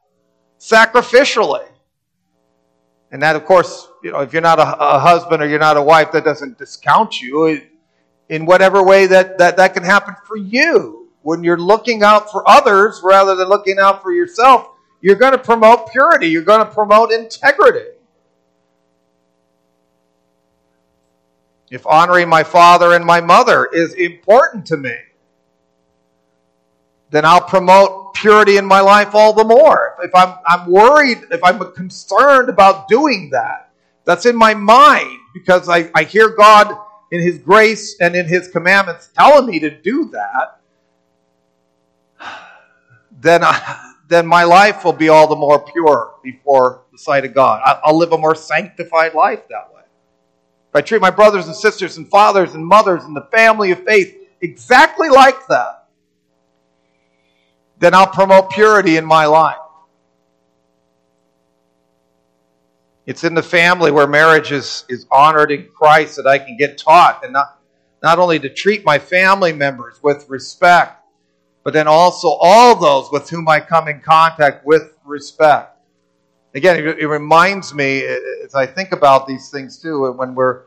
sacrificially. 0.59 1.67
And 3.13 3.23
that, 3.23 3.35
of 3.35 3.45
course, 3.45 3.89
you 4.05 4.13
know, 4.13 4.21
if 4.21 4.33
you're 4.33 4.43
not 4.43 4.59
a, 4.59 4.77
a 4.79 4.99
husband 4.99 5.43
or 5.43 5.49
you're 5.49 5.59
not 5.59 5.77
a 5.77 5.83
wife, 5.83 6.13
that 6.13 6.25
doesn't 6.25 6.59
discount 6.59 7.21
you 7.21 7.61
in 8.29 8.47
whatever 8.47 8.83
way 8.83 9.07
that, 9.07 9.39
that 9.39 9.57
that 9.57 9.75
can 9.75 9.83
happen 9.83 10.15
for 10.27 10.37
you. 10.37 11.09
When 11.23 11.43
you're 11.43 11.59
looking 11.59 12.03
out 12.03 12.31
for 12.31 12.49
others 12.49 13.01
rather 13.03 13.35
than 13.35 13.49
looking 13.49 13.79
out 13.79 14.03
for 14.03 14.13
yourself, 14.13 14.71
you're 15.01 15.17
going 15.17 15.33
to 15.33 15.39
promote 15.39 15.91
purity. 15.91 16.29
You're 16.29 16.43
going 16.43 16.65
to 16.65 16.73
promote 16.73 17.11
integrity. 17.11 17.91
If 21.71 21.87
honoring 21.87 22.29
my 22.29 22.43
father 22.43 22.95
and 22.95 23.05
my 23.05 23.21
mother 23.21 23.67
is 23.67 23.95
important 23.95 24.67
to 24.67 24.77
me, 24.77 24.97
then 27.11 27.25
I'll 27.25 27.41
promote 27.41 28.15
purity 28.15 28.57
in 28.57 28.65
my 28.65 28.81
life 28.81 29.15
all 29.15 29.33
the 29.33 29.45
more. 29.45 29.97
If 30.03 30.15
I'm, 30.15 30.37
I'm 30.47 30.71
worried, 30.71 31.19
if 31.31 31.43
I'm 31.43 31.73
concerned 31.73 32.49
about 32.49 32.89
doing 32.89 33.31
that, 33.31 33.71
that's 34.05 34.27
in 34.27 34.37
my 34.37 34.55
mind 34.55 35.19
because 35.33 35.69
I, 35.69 35.91
I 35.95 36.05
hear 36.05 36.31
God 36.31 36.77
in 37.11 37.21
His 37.21 37.39
grace 37.39 37.97
and 38.01 38.15
in 38.15 38.27
His 38.27 38.49
commandments 38.49 39.09
telling 39.17 39.47
me 39.47 39.61
to 39.61 39.71
do 39.71 40.11
that, 40.11 40.61
then 43.21 43.45
I, 43.45 43.93
then 44.09 44.27
my 44.27 44.45
life 44.45 44.85
will 44.85 44.93
be 44.93 45.09
all 45.09 45.29
the 45.29 45.37
more 45.37 45.61
pure 45.61 46.15
before 46.23 46.83
the 46.91 46.99
sight 46.99 47.25
of 47.25 47.35
God. 47.35 47.63
I'll 47.85 47.97
live 47.97 48.13
a 48.13 48.19
more 48.19 48.35
sanctified 48.35 49.15
life 49.15 49.47
that 49.49 49.73
way. 49.73 49.80
If 50.71 50.77
I 50.77 50.81
treat 50.83 51.01
my 51.01 51.11
brothers 51.11 51.47
and 51.47 51.57
sisters 51.57 51.97
and 51.97 52.09
fathers 52.09 52.55
and 52.55 52.65
mothers 52.65 53.03
and 53.03 53.17
the 53.17 53.27
family 53.33 53.73
of 53.73 53.83
faith 53.85 54.17
exactly 54.41 55.09
like 55.09 55.49
that, 55.49 55.89
then 57.81 57.93
I'll 57.93 58.07
promote 58.07 58.51
purity 58.51 58.97
in 58.97 59.05
my 59.05 59.27
life. 59.27 59.57
It's 63.05 63.25
in 63.25 63.35
the 63.35 63.43
family 63.43 63.91
where 63.91 64.07
marriage 64.07 64.53
is, 64.53 64.85
is 64.89 65.07
honored 65.11 65.51
in 65.51 65.67
Christ 65.75 66.15
that 66.17 66.29
I 66.29 66.39
can 66.39 66.57
get 66.57 66.79
taught 66.79 67.25
and 67.25 67.33
not, 67.33 67.59
not 68.01 68.21
only 68.21 68.39
to 68.39 68.49
treat 68.49 68.85
my 68.85 69.01
family 69.01 69.53
members 69.53 70.01
with 70.01 70.29
respect, 70.29 71.03
but 71.65 71.73
then 71.73 71.89
also 71.89 72.29
all 72.41 72.77
those 72.77 73.11
with 73.11 73.29
whom 73.29 73.49
I 73.49 73.59
come 73.59 73.89
in 73.89 74.01
contact 74.01 74.65
with 74.65 74.95
respect. 75.05 75.70
Again, 76.53 76.85
it, 76.85 77.07
reminds 77.07 77.73
me 77.73 78.05
as 78.45 78.57
I 78.57 78.67
think 78.67 78.91
about 78.91 79.29
these 79.29 79.51
things 79.51 79.79
too, 79.79 80.11
when 80.13 80.35
we're, 80.35 80.63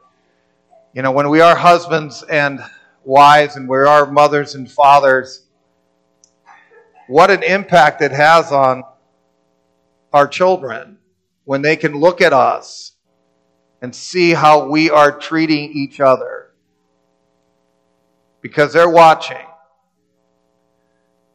you 0.94 1.02
know, 1.02 1.12
when 1.12 1.30
we 1.30 1.42
are 1.42 1.56
husbands 1.56 2.24
and 2.24 2.64
wives 3.04 3.58
and 3.58 3.68
we 3.68 3.78
are 3.80 4.10
mothers 4.10 4.56
and 4.56 4.72
fathers, 4.72 5.46
what 7.08 7.30
an 7.30 7.44
impact 7.44 8.02
it 8.02 8.14
has 8.14 8.54
on 8.54 8.84
our 10.14 10.26
children 10.26 11.00
when 11.44 11.62
they 11.62 11.76
can 11.76 11.94
look 12.00 12.22
at 12.22 12.32
us 12.32 12.94
and 13.82 13.94
see 13.94 14.32
how 14.32 14.70
we 14.70 14.90
are 14.90 15.20
treating 15.20 15.74
each 15.74 16.00
other. 16.00 16.52
Because 18.40 18.72
they're 18.72 18.90
watching. 18.90 19.46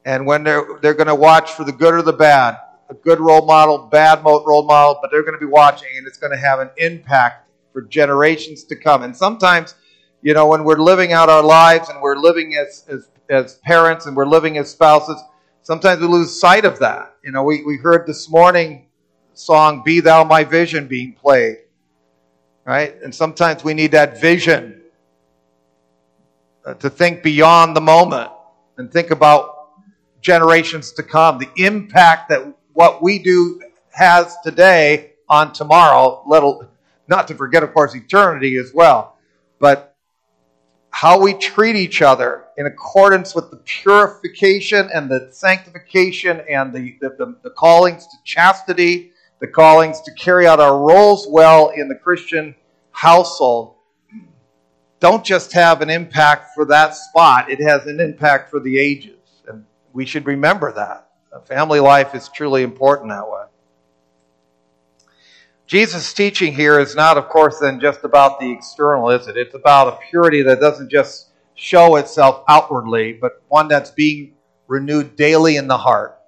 And 0.06 0.24
when 0.24 0.42
they're, 0.42 0.78
they're 0.80 0.94
going 0.94 1.08
to 1.08 1.14
watch 1.14 1.50
for 1.50 1.64
the 1.64 1.72
good 1.72 1.92
or 1.92 2.00
the 2.00 2.14
bad, 2.14 2.56
a 2.90 2.95
good 2.95 3.21
role 3.21 3.45
model, 3.45 3.78
bad 3.78 4.25
role 4.25 4.64
model, 4.64 4.99
but 5.00 5.11
they're 5.11 5.23
going 5.23 5.35
to 5.35 5.40
be 5.40 5.50
watching 5.50 5.88
and 5.97 6.07
it's 6.07 6.16
going 6.16 6.33
to 6.33 6.38
have 6.38 6.61
an 6.61 6.71
impact 6.78 7.50
for 7.73 7.83
generations 7.83 8.64
to 8.64 8.76
come. 8.76 9.02
And 9.02 9.16
sometimes, 9.16 9.75
you 10.23 10.35
know, 10.35 10.47
when 10.47 10.64
we're 10.64 10.78
living 10.78 11.12
out 11.12 11.28
our 11.28 11.42
lives 11.42 11.90
and 11.90 12.00
we're 12.00 12.16
living 12.16 12.57
as, 12.57 12.85
as, 12.88 13.09
as 13.28 13.57
parents 13.57 14.07
and 14.07 14.16
we're 14.16 14.26
living 14.26 14.57
as 14.59 14.71
spouses, 14.71 15.21
sometimes 15.62 16.00
we 16.00 16.07
lose 16.07 16.40
sight 16.40 16.64
of 16.64 16.78
that. 16.78 17.14
You 17.23 17.33
know, 17.33 17.45
we, 17.45 17.62
we 17.62 17.76
heard 17.76 18.07
this 18.07 18.30
morning 18.30 18.87
song, 19.35 19.83
Be 19.85 20.00
Thou 20.00 20.25
My 20.25 20.45
Vision, 20.45 20.88
being 20.88 21.12
played. 21.12 21.59
Right? 22.64 22.97
And 23.02 23.14
sometimes 23.14 23.64
we 23.64 23.75
need 23.75 23.92
that 23.92 24.21
vision 24.21 24.83
uh, 26.64 26.75
to 26.75 26.90
think 26.90 27.23
beyond 27.23 27.76
the 27.76 27.80
moment 27.80 28.30
and 28.76 28.92
think 28.92 29.11
about 29.11 29.71
generations 30.21 30.92
to 30.92 31.02
come. 31.02 31.38
The 31.38 31.50
impact 31.57 32.28
that 32.28 32.54
what 32.78 33.02
we 33.02 33.18
do 33.18 33.61
has 33.90 34.37
today 34.44 35.14
on 35.28 35.52
tomorrow, 35.52 36.23
little, 36.28 36.64
not 37.08 37.26
to 37.26 37.35
forget, 37.35 37.64
of 37.64 37.75
course, 37.75 37.92
eternity 37.97 38.56
as 38.56 38.70
well. 38.73 39.16
But 39.58 39.97
how 40.90 41.20
we 41.20 41.35
treat 41.35 41.75
each 41.75 42.02
other 42.02 42.44
in 42.56 42.66
accordance 42.66 43.35
with 43.35 43.50
the 43.50 43.56
purification 43.56 44.88
and 44.94 45.11
the 45.11 45.26
sanctification 45.32 46.40
and 46.49 46.73
the, 46.73 46.97
the, 47.00 47.08
the, 47.18 47.37
the 47.42 47.50
callings 47.50 48.06
to 48.06 48.16
chastity, 48.23 49.11
the 49.40 49.49
callings 49.49 50.00
to 50.02 50.12
carry 50.12 50.47
out 50.47 50.61
our 50.61 50.78
roles 50.78 51.26
well 51.28 51.70
in 51.70 51.88
the 51.88 51.97
Christian 51.97 52.54
household 52.92 53.75
don't 55.00 55.25
just 55.25 55.52
have 55.52 55.80
an 55.80 55.90
impact 55.90 56.54
for 56.54 56.64
that 56.66 56.94
spot, 56.94 57.50
it 57.50 57.61
has 57.61 57.87
an 57.87 58.00
impact 58.00 58.50
for 58.50 58.61
the 58.61 58.78
ages 58.78 59.42
And 59.47 59.64
we 59.92 60.04
should 60.04 60.26
remember 60.26 60.73
that. 60.73 61.07
Family 61.47 61.80
life 61.80 62.14
is 62.14 62.28
truly 62.28 62.62
important 62.62 63.11
that 63.11 63.28
way. 63.28 63.44
Jesus' 65.66 66.14
teaching 66.14 66.54
here 66.54 66.80
is 66.80 66.97
not, 66.97 67.18
of 67.18 67.28
course, 67.28 67.58
then 67.58 67.78
just 67.78 68.02
about 68.02 68.40
the 68.40 68.50
external, 68.50 69.11
is 69.11 69.28
it? 69.28 69.37
It's 69.37 69.54
about 69.54 69.88
a 69.88 69.99
purity 70.11 70.42
that 70.42 70.61
doesn't 70.61 70.90
just 70.90 71.28
show 71.54 71.97
itself 71.97 72.42
outwardly, 72.49 73.12
but 73.12 73.42
one 73.49 73.68
that's 73.68 73.90
being 73.90 74.32
renewed 74.66 75.16
daily 75.16 75.56
in 75.56 75.68
the 75.68 75.76
heart. 75.76 76.18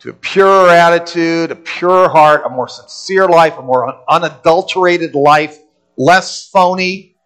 To 0.00 0.10
a 0.10 0.14
purer 0.14 0.68
attitude, 0.68 1.50
a 1.50 1.56
purer 1.56 2.08
heart, 2.08 2.42
a 2.46 2.48
more 2.48 2.68
sincere 2.68 3.28
life, 3.28 3.58
a 3.58 3.62
more 3.62 4.02
unadulterated 4.08 5.14
life, 5.14 5.58
less 5.96 6.48
phony, 6.48 7.16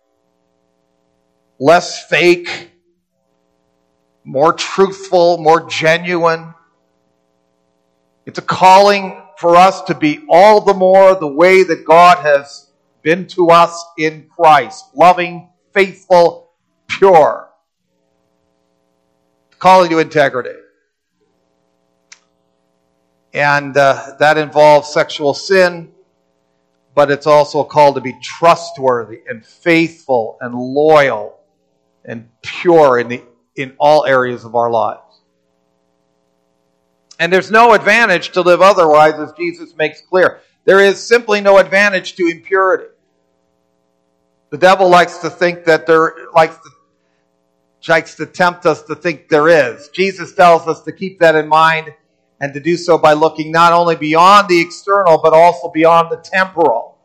less 1.59 2.05
fake, 2.07 2.73
more 4.27 4.53
truthful, 4.53 5.39
more 5.39 5.67
genuine. 5.69 6.53
It's 8.27 8.39
a 8.41 8.43
calling 8.43 9.23
for 9.39 9.55
us 9.55 9.83
to 9.83 9.95
be 9.95 10.25
all 10.29 10.61
the 10.61 10.75
more 10.75 11.15
the 11.15 11.29
way 11.29 11.63
that 11.63 11.85
God 11.85 12.19
has 12.19 12.73
been 13.03 13.29
to 13.29 13.51
us 13.51 13.85
in 13.97 14.29
Christ 14.29 14.87
loving, 14.95 15.49
faithful, 15.73 16.51
pure. 16.89 17.49
Calling 19.61 19.91
to 19.91 20.01
integrity. 20.01 20.59
And 23.33 23.77
uh, 23.77 24.15
that 24.19 24.39
involves 24.39 24.93
sexual 24.93 25.35
sin, 25.35 25.93
but 26.97 27.13
it's 27.13 27.29
also 27.29 27.63
called 27.63 27.95
to 27.95 28.01
be 28.01 28.19
trustworthy 28.21 29.21
and 29.29 29.47
faithful 29.47 30.37
and 30.41 30.53
loyal 30.55 31.39
and 32.05 32.29
pure 32.43 32.99
in, 32.99 33.09
the, 33.09 33.23
in 33.57 33.75
all 33.79 34.05
areas 34.05 34.45
of 34.45 34.55
our 34.55 34.71
lives. 34.71 35.01
And 37.19 37.33
there's 37.33 37.51
no 37.51 37.73
advantage 37.73 38.33
to 38.33 38.43
live 38.43 38.61
otherwise, 38.61 39.15
as 39.15 39.33
Jesus 39.33 39.75
makes 39.77 40.03
clear. 40.03 40.41
There 40.65 40.81
is 40.81 41.03
simply 41.03 41.41
no 41.41 41.59
advantage 41.59 42.17
to 42.17 42.27
impurity. 42.27 42.93
The 44.51 44.59
devil 44.59 44.89
likes 44.89 45.19
to 45.19 45.31
think 45.31 45.65
that 45.65 45.87
there 45.87 46.15
likes 46.35 46.57
to 46.57 46.71
likes 47.89 48.17
to 48.17 48.27
tempt 48.27 48.67
us 48.67 48.83
to 48.83 48.97
think 48.97 49.29
there 49.29 49.49
is. 49.49 49.89
Jesus 49.89 50.35
tells 50.35 50.67
us 50.67 50.83
to 50.83 50.93
keep 50.93 51.21
that 51.21 51.37
in 51.37 51.47
mind 51.47 51.95
and 52.41 52.53
to 52.53 52.59
do 52.59 52.77
so 52.77 52.99
by 52.99 53.13
looking 53.13 53.53
not 53.53 53.73
only 53.73 53.95
beyond 53.95 54.49
the 54.49 54.61
external 54.61 55.21
but 55.23 55.33
also 55.33 55.71
beyond 55.71 56.11
the 56.11 56.17
temporal. 56.17 56.96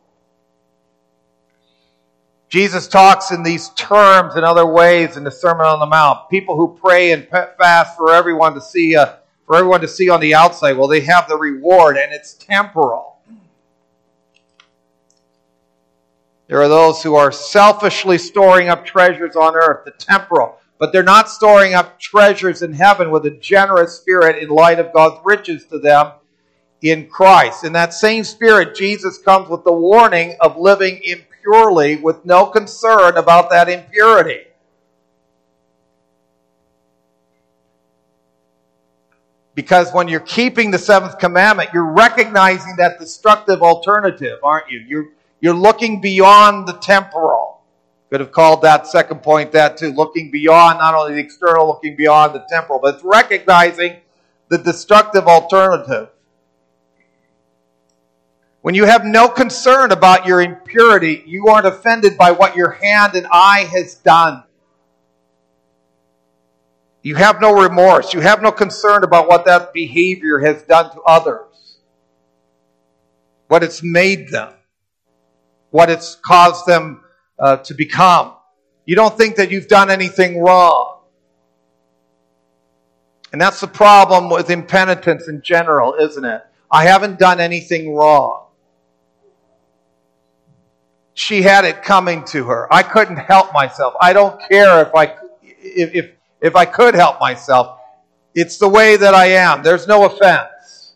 Jesus 2.52 2.86
talks 2.86 3.30
in 3.30 3.42
these 3.42 3.70
terms 3.70 4.36
in 4.36 4.44
other 4.44 4.66
ways 4.66 5.16
in 5.16 5.24
the 5.24 5.30
Sermon 5.30 5.64
on 5.64 5.80
the 5.80 5.86
Mount. 5.86 6.28
People 6.28 6.54
who 6.54 6.78
pray 6.78 7.12
and 7.12 7.26
fast 7.26 7.96
for 7.96 8.12
everyone 8.12 8.52
to 8.52 8.60
see 8.60 8.92
a 8.92 9.20
for 9.46 9.56
everyone 9.56 9.80
to 9.80 9.88
see 9.88 10.10
on 10.10 10.20
the 10.20 10.34
outside. 10.34 10.76
Well, 10.76 10.86
they 10.86 11.00
have 11.00 11.30
the 11.30 11.38
reward, 11.38 11.96
and 11.96 12.12
it's 12.12 12.34
temporal. 12.34 13.16
There 16.46 16.60
are 16.60 16.68
those 16.68 17.02
who 17.02 17.14
are 17.14 17.32
selfishly 17.32 18.18
storing 18.18 18.68
up 18.68 18.84
treasures 18.84 19.34
on 19.34 19.56
earth, 19.56 19.86
the 19.86 19.92
temporal, 19.92 20.58
but 20.78 20.92
they're 20.92 21.02
not 21.02 21.30
storing 21.30 21.72
up 21.72 21.98
treasures 21.98 22.60
in 22.60 22.74
heaven 22.74 23.10
with 23.10 23.24
a 23.24 23.30
generous 23.30 23.98
spirit 23.98 24.42
in 24.42 24.50
light 24.50 24.78
of 24.78 24.92
God's 24.92 25.22
riches 25.24 25.64
to 25.68 25.78
them 25.78 26.12
in 26.82 27.08
Christ. 27.08 27.64
In 27.64 27.72
that 27.72 27.94
same 27.94 28.24
spirit, 28.24 28.76
Jesus 28.76 29.16
comes 29.16 29.48
with 29.48 29.64
the 29.64 29.72
warning 29.72 30.36
of 30.38 30.58
living 30.58 31.00
impurely 31.44 31.96
with 31.96 32.24
no 32.24 32.46
concern 32.46 33.16
about 33.16 33.50
that 33.50 33.68
impurity. 33.68 34.40
Because 39.54 39.92
when 39.92 40.08
you're 40.08 40.20
keeping 40.20 40.70
the 40.70 40.78
seventh 40.78 41.18
commandment, 41.18 41.70
you're 41.74 41.84
recognizing 41.84 42.76
that 42.78 42.98
destructive 42.98 43.62
alternative, 43.62 44.38
aren't 44.42 44.70
you? 44.70 44.80
You're, 44.88 45.06
you're 45.40 45.54
looking 45.54 46.00
beyond 46.00 46.66
the 46.66 46.72
temporal. 46.74 47.60
Could 48.08 48.20
have 48.20 48.32
called 48.32 48.62
that 48.62 48.86
second 48.86 49.22
point 49.22 49.52
that 49.52 49.76
too. 49.76 49.92
Looking 49.92 50.30
beyond 50.30 50.78
not 50.78 50.94
only 50.94 51.14
the 51.14 51.20
external, 51.20 51.66
looking 51.66 51.96
beyond 51.96 52.34
the 52.34 52.44
temporal, 52.48 52.78
but 52.78 52.94
it's 52.94 53.04
recognizing 53.04 53.96
the 54.48 54.58
destructive 54.58 55.26
alternative. 55.26 56.08
When 58.62 58.76
you 58.76 58.84
have 58.84 59.04
no 59.04 59.28
concern 59.28 59.90
about 59.90 60.24
your 60.24 60.40
impurity, 60.40 61.24
you 61.26 61.48
aren't 61.48 61.66
offended 61.66 62.16
by 62.16 62.30
what 62.30 62.54
your 62.56 62.70
hand 62.70 63.14
and 63.14 63.26
eye 63.30 63.68
has 63.72 63.96
done. 63.96 64.44
You 67.02 67.16
have 67.16 67.40
no 67.40 67.60
remorse. 67.60 68.14
You 68.14 68.20
have 68.20 68.40
no 68.40 68.52
concern 68.52 69.02
about 69.02 69.28
what 69.28 69.44
that 69.46 69.72
behavior 69.72 70.38
has 70.38 70.62
done 70.62 70.92
to 70.92 71.00
others, 71.02 71.78
what 73.48 73.64
it's 73.64 73.82
made 73.82 74.28
them, 74.28 74.54
what 75.70 75.90
it's 75.90 76.14
caused 76.24 76.64
them 76.64 77.02
uh, 77.40 77.56
to 77.56 77.74
become. 77.74 78.34
You 78.86 78.94
don't 78.94 79.18
think 79.18 79.34
that 79.36 79.50
you've 79.50 79.66
done 79.66 79.90
anything 79.90 80.40
wrong. 80.40 81.00
And 83.32 83.40
that's 83.40 83.60
the 83.60 83.66
problem 83.66 84.30
with 84.30 84.50
impenitence 84.50 85.26
in 85.26 85.42
general, 85.42 85.94
isn't 85.94 86.24
it? 86.24 86.42
I 86.70 86.84
haven't 86.84 87.18
done 87.18 87.40
anything 87.40 87.94
wrong. 87.94 88.41
She 91.14 91.42
had 91.42 91.64
it 91.64 91.82
coming 91.82 92.24
to 92.26 92.44
her. 92.44 92.72
I 92.72 92.82
couldn't 92.82 93.16
help 93.16 93.52
myself. 93.52 93.94
I 94.00 94.12
don't 94.12 94.40
care 94.48 94.82
if 94.82 94.94
I 94.94 95.14
if, 95.42 95.94
if 95.94 96.10
if 96.40 96.56
I 96.56 96.64
could 96.64 96.94
help 96.94 97.20
myself. 97.20 97.78
It's 98.34 98.56
the 98.58 98.68
way 98.68 98.96
that 98.96 99.14
I 99.14 99.26
am. 99.26 99.62
There's 99.62 99.86
no 99.86 100.06
offense. 100.06 100.94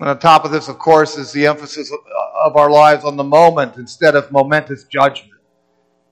And 0.00 0.08
on 0.08 0.18
top 0.18 0.44
of 0.44 0.50
this, 0.50 0.68
of 0.68 0.78
course, 0.78 1.18
is 1.18 1.32
the 1.32 1.46
emphasis 1.46 1.92
of 2.36 2.56
our 2.56 2.70
lives 2.70 3.04
on 3.04 3.16
the 3.16 3.24
moment 3.24 3.76
instead 3.76 4.14
of 4.14 4.30
momentous 4.32 4.84
judgment. 4.84 5.40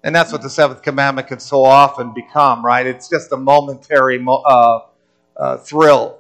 And 0.02 0.14
that's 0.14 0.32
what 0.32 0.42
the 0.42 0.50
seventh 0.50 0.82
commandment 0.82 1.28
can 1.28 1.40
so 1.40 1.64
often 1.64 2.12
become, 2.12 2.64
right? 2.64 2.86
It's 2.86 3.08
just 3.08 3.32
a 3.32 3.36
momentary 3.36 4.24
uh, 4.26 4.80
uh, 5.36 5.56
thrill. 5.58 6.18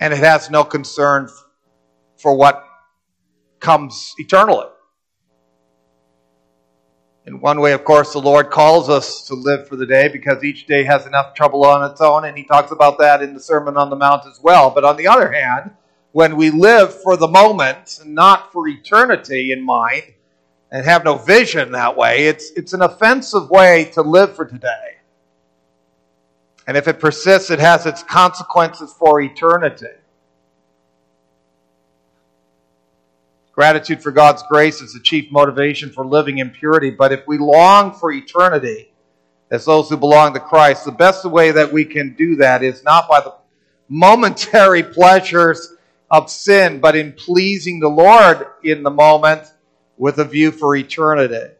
And 0.00 0.12
it 0.12 0.18
has 0.18 0.50
no 0.50 0.64
concern 0.64 1.28
for 2.18 2.36
what 2.36 2.65
comes 3.60 4.14
eternally. 4.18 4.66
In 7.26 7.40
one 7.40 7.60
way, 7.60 7.72
of 7.72 7.82
course, 7.84 8.12
the 8.12 8.20
Lord 8.20 8.50
calls 8.50 8.88
us 8.88 9.26
to 9.26 9.34
live 9.34 9.66
for 9.66 9.74
the 9.74 9.86
day 9.86 10.08
because 10.08 10.44
each 10.44 10.66
day 10.66 10.84
has 10.84 11.06
enough 11.06 11.34
trouble 11.34 11.64
on 11.64 11.90
its 11.90 12.00
own, 12.00 12.24
and 12.24 12.36
He 12.36 12.44
talks 12.44 12.70
about 12.70 12.98
that 12.98 13.22
in 13.22 13.34
the 13.34 13.40
Sermon 13.40 13.76
on 13.76 13.90
the 13.90 13.96
Mount 13.96 14.26
as 14.26 14.40
well. 14.40 14.70
But 14.70 14.84
on 14.84 14.96
the 14.96 15.08
other 15.08 15.32
hand, 15.32 15.72
when 16.12 16.36
we 16.36 16.50
live 16.50 17.02
for 17.02 17.16
the 17.16 17.26
moment 17.26 17.98
and 18.00 18.14
not 18.14 18.52
for 18.52 18.68
eternity 18.68 19.50
in 19.50 19.64
mind, 19.64 20.14
and 20.70 20.84
have 20.84 21.04
no 21.04 21.16
vision 21.16 21.72
that 21.72 21.96
way, 21.96 22.26
it's, 22.26 22.50
it's 22.52 22.72
an 22.72 22.82
offensive 22.82 23.50
way 23.50 23.84
to 23.94 24.02
live 24.02 24.34
for 24.34 24.44
today. 24.44 24.96
And 26.66 26.76
if 26.76 26.88
it 26.88 26.98
persists, 26.98 27.50
it 27.50 27.60
has 27.60 27.86
its 27.86 28.02
consequences 28.02 28.92
for 28.92 29.20
eternity. 29.20 29.86
Gratitude 33.56 34.02
for 34.02 34.12
God's 34.12 34.42
grace 34.50 34.82
is 34.82 34.92
the 34.92 35.00
chief 35.00 35.32
motivation 35.32 35.90
for 35.90 36.04
living 36.04 36.38
in 36.38 36.50
purity. 36.50 36.90
But 36.90 37.12
if 37.12 37.26
we 37.26 37.38
long 37.38 37.94
for 37.94 38.12
eternity, 38.12 38.92
as 39.50 39.64
those 39.64 39.88
who 39.88 39.96
belong 39.96 40.34
to 40.34 40.40
Christ, 40.40 40.84
the 40.84 40.92
best 40.92 41.24
way 41.24 41.52
that 41.52 41.72
we 41.72 41.86
can 41.86 42.14
do 42.14 42.36
that 42.36 42.62
is 42.62 42.84
not 42.84 43.08
by 43.08 43.20
the 43.20 43.34
momentary 43.88 44.82
pleasures 44.92 45.72
of 46.10 46.30
sin, 46.30 46.80
but 46.80 46.96
in 46.96 47.14
pleasing 47.14 47.80
the 47.80 47.88
Lord 47.88 48.46
in 48.62 48.82
the 48.82 48.90
moment 48.90 49.50
with 49.96 50.18
a 50.18 50.24
view 50.26 50.50
for 50.50 50.76
eternity. 50.76 51.54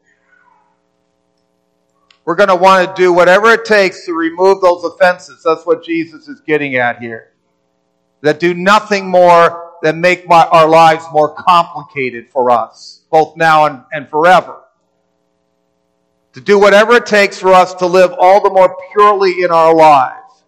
We're 2.26 2.34
going 2.34 2.50
to 2.50 2.56
want 2.56 2.94
to 2.94 3.02
do 3.02 3.10
whatever 3.10 3.52
it 3.52 3.64
takes 3.64 4.04
to 4.04 4.12
remove 4.12 4.60
those 4.60 4.84
offenses. 4.84 5.42
That's 5.42 5.64
what 5.64 5.82
Jesus 5.82 6.28
is 6.28 6.40
getting 6.40 6.76
at 6.76 6.98
here. 6.98 7.32
That 8.20 8.38
do 8.38 8.52
nothing 8.52 9.08
more 9.08 9.65
that 9.82 9.96
make 9.96 10.28
my, 10.28 10.46
our 10.46 10.68
lives 10.68 11.04
more 11.12 11.34
complicated 11.34 12.30
for 12.30 12.50
us, 12.50 13.02
both 13.10 13.36
now 13.36 13.66
and, 13.66 13.82
and 13.92 14.08
forever. 14.08 14.62
To 16.34 16.40
do 16.40 16.58
whatever 16.58 16.94
it 16.94 17.06
takes 17.06 17.38
for 17.38 17.52
us 17.52 17.74
to 17.74 17.86
live 17.86 18.12
all 18.18 18.42
the 18.42 18.50
more 18.50 18.76
purely 18.92 19.42
in 19.42 19.50
our 19.50 19.74
lives. 19.74 20.44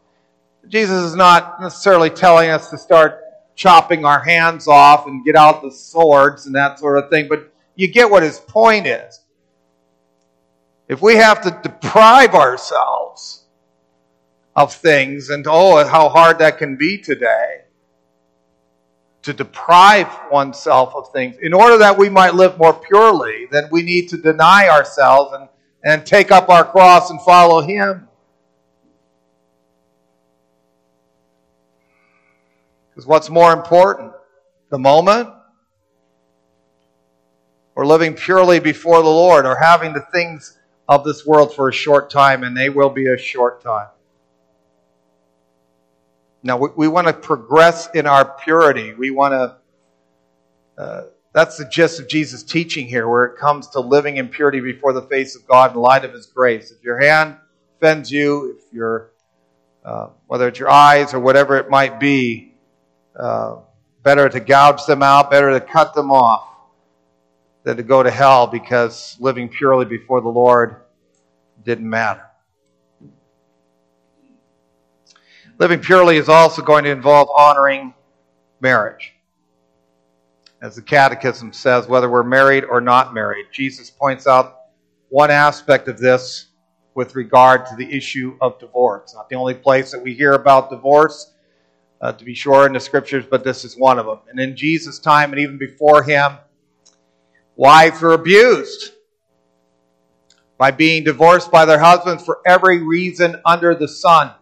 Jesus 0.69 1.03
is 1.05 1.14
not 1.14 1.61
necessarily 1.61 2.11
telling 2.11 2.51
us 2.51 2.69
to 2.71 2.79
start 2.79 3.23
chopping 3.55 4.05
our 4.05 4.23
hands 4.23 4.69
off 4.69 5.07
and 5.07 5.25
get 5.25 5.35
out 5.35 5.62
the 5.62 5.71
swords 5.71 6.47
and 6.47 6.55
that 6.55 6.79
sort 6.79 6.99
of 6.99 7.11
thing, 7.11 7.27
but 7.29 7.53
you 7.75 7.88
get 7.88 8.11
what 8.11 8.23
his 8.23 8.38
point 8.38 8.87
is. 8.87 9.21
If 10.88 11.03
we 11.03 11.17
have 11.17 11.43
to 11.43 11.59
deprive 11.62 12.35
ourselves 12.35 13.45
of 14.57 14.75
things, 14.75 15.31
and 15.31 15.47
oh, 15.49 15.87
how 15.87 16.09
hard 16.09 16.38
that 16.38 16.59
can 16.59 16.77
be 16.77 16.99
today, 16.99 17.62
to 19.29 19.35
deprive 19.35 20.09
oneself 20.33 20.95
of 20.95 21.12
things. 21.12 21.37
In 21.43 21.53
order 21.53 21.77
that 21.77 21.99
we 21.99 22.09
might 22.09 22.35
live 22.35 22.57
more 22.57 22.73
purely, 22.73 23.47
then 23.51 23.69
we 23.71 23.83
need 23.83 24.09
to 24.09 24.17
deny 24.17 24.71
ourselves 24.71 25.35
and, 25.35 25.49
and 25.85 26.07
take 26.07 26.31
up 26.31 26.49
our 26.49 26.64
cross 26.64 27.11
and 27.11 27.21
follow 27.21 27.61
Him. 27.61 28.09
Because 32.91 33.07
what's 33.07 33.29
more 33.29 33.53
important? 33.53 34.12
The 34.71 34.79
moment? 34.79 35.29
Or 37.75 37.85
living 37.85 38.14
purely 38.14 38.61
before 38.61 39.03
the 39.03 39.11
Lord, 39.11 39.45
or 39.45 39.57
having 39.57 39.93
the 39.93 40.07
things 40.11 40.59
of 40.88 41.05
this 41.05 41.27
world 41.27 41.55
for 41.55 41.69
a 41.69 41.73
short 41.73 42.09
time, 42.09 42.45
and 42.45 42.57
they 42.57 42.71
will 42.71 42.91
be 42.91 43.09
a 43.09 43.19
short 43.19 43.62
time. 43.62 43.88
Now, 46.42 46.57
we, 46.57 46.68
we 46.77 46.88
want 46.88 47.07
to 47.09 47.12
progress 47.12 47.88
in 47.94 48.07
our 48.07 48.24
purity. 48.24 48.94
We 48.94 49.11
want 49.11 49.33
to, 49.33 50.83
uh, 50.83 51.03
that's 51.33 51.59
the 51.59 51.64
gist 51.64 52.01
of 52.01 52.09
Jesus' 52.09 52.42
teaching 52.42 52.87
here, 52.87 53.09
where 53.09 53.24
it 53.27 53.38
comes 53.38 53.68
to 53.68 53.81
living 53.81 54.16
in 54.16 54.29
purity 54.29 54.61
before 54.61 54.92
the 54.92 55.03
face 55.03 55.37
of 55.37 55.46
God 55.46 55.74
in 55.74 55.81
light 55.81 56.05
of 56.05 56.12
His 56.12 56.27
grace. 56.27 56.70
If 56.70 56.83
your 56.83 56.98
hand 56.98 57.37
offends 57.77 58.11
you, 58.11 58.57
if 58.57 58.72
your, 58.72 59.11
uh, 59.85 60.09
whether 60.27 60.48
it's 60.48 60.59
your 60.59 60.70
eyes 60.70 61.12
or 61.12 61.20
whatever 61.20 61.57
it 61.57 61.70
might 61.70 61.98
be, 61.98 62.55
uh, 63.18 63.57
better 64.03 64.29
to 64.29 64.40
gouge 64.40 64.87
them 64.87 65.03
out, 65.03 65.31
better 65.31 65.51
to 65.51 65.61
cut 65.61 65.94
them 65.94 66.12
off 66.12 66.48
than 67.64 67.77
to 67.77 67.83
go 67.83 68.03
to 68.03 68.11
hell 68.11 68.46
because 68.46 69.16
living 69.18 69.48
purely 69.48 69.85
before 69.85 70.20
the 70.20 70.29
Lord 70.29 70.77
didn't 71.64 71.88
matter. 71.88 72.28
Living 75.59 75.81
purely 75.81 76.16
is 76.16 76.29
also 76.29 76.62
going 76.62 76.85
to 76.85 76.90
involve 76.90 77.29
honoring 77.37 77.92
marriage. 78.61 79.12
As 80.62 80.77
the 80.77 80.83
Catechism 80.83 81.53
says, 81.53 81.88
whether 81.88 82.09
we're 82.09 82.23
married 82.23 82.64
or 82.64 82.81
not 82.81 83.12
married, 83.12 83.47
Jesus 83.53 83.90
points 83.90 84.29
out 84.29 84.57
one 85.09 85.33
aspect 85.33 85.88
of 85.88 85.99
this 85.99 86.47
with 86.94 87.16
regard 87.16 87.66
to 87.66 87.77
the 87.77 87.92
issue 87.92 88.37
of 88.40 88.59
divorce. 88.61 89.03
It's 89.05 89.14
not 89.14 89.29
the 89.29 89.37
only 89.37 89.55
place 89.55 89.90
that 89.90 90.03
we 90.03 90.14
hear 90.14 90.35
about 90.35 90.71
divorce, 90.71 91.33
uh, 92.01 92.12
to 92.12 92.25
be 92.25 92.35
sure, 92.35 92.66
in 92.66 92.73
the 92.73 92.81
scriptures, 92.81 93.25
but 93.29 93.42
this 93.42 93.64
is 93.64 93.77
one 93.77 93.99
of 93.99 94.07
them. 94.07 94.18
And 94.31 94.38
in 94.38 94.57
Jesus' 94.57 95.01
time 95.01 95.33
and 95.33 95.40
even 95.40 95.59
before 95.59 96.05
him, 96.05 96.38
wives 97.57 98.01
were 98.01 98.14
abused 98.14 98.92
by 100.57 100.71
being 100.71 101.03
divorced 101.03 101.51
by 101.51 101.64
their 101.64 101.79
husbands 101.81 102.25
for 102.25 102.40
every 102.47 102.83
reason 102.83 103.40
under 103.44 103.75
the 103.75 103.88
sun, 103.88 104.33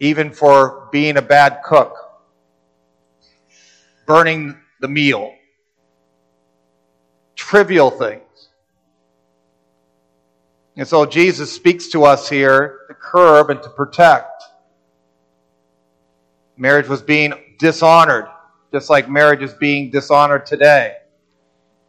even 0.00 0.32
for 0.32 0.88
being 0.92 1.16
a 1.16 1.22
bad 1.22 1.60
cook, 1.64 1.96
burning 4.06 4.56
the 4.80 4.88
meal, 4.88 5.34
trivial 7.34 7.90
things. 7.90 8.22
And 10.76 10.86
so 10.86 11.04
Jesus 11.04 11.52
speaks 11.52 11.88
to 11.88 12.04
us 12.04 12.28
here 12.28 12.80
to 12.88 12.94
curb 12.94 13.50
and 13.50 13.60
to 13.62 13.68
protect. 13.68 14.44
Marriage 16.56 16.88
was 16.88 17.02
being 17.02 17.34
dishonored, 17.58 18.26
just 18.72 18.88
like 18.88 19.08
marriage 19.08 19.42
is 19.42 19.54
being 19.54 19.90
dishonored 19.90 20.46
today 20.46 20.96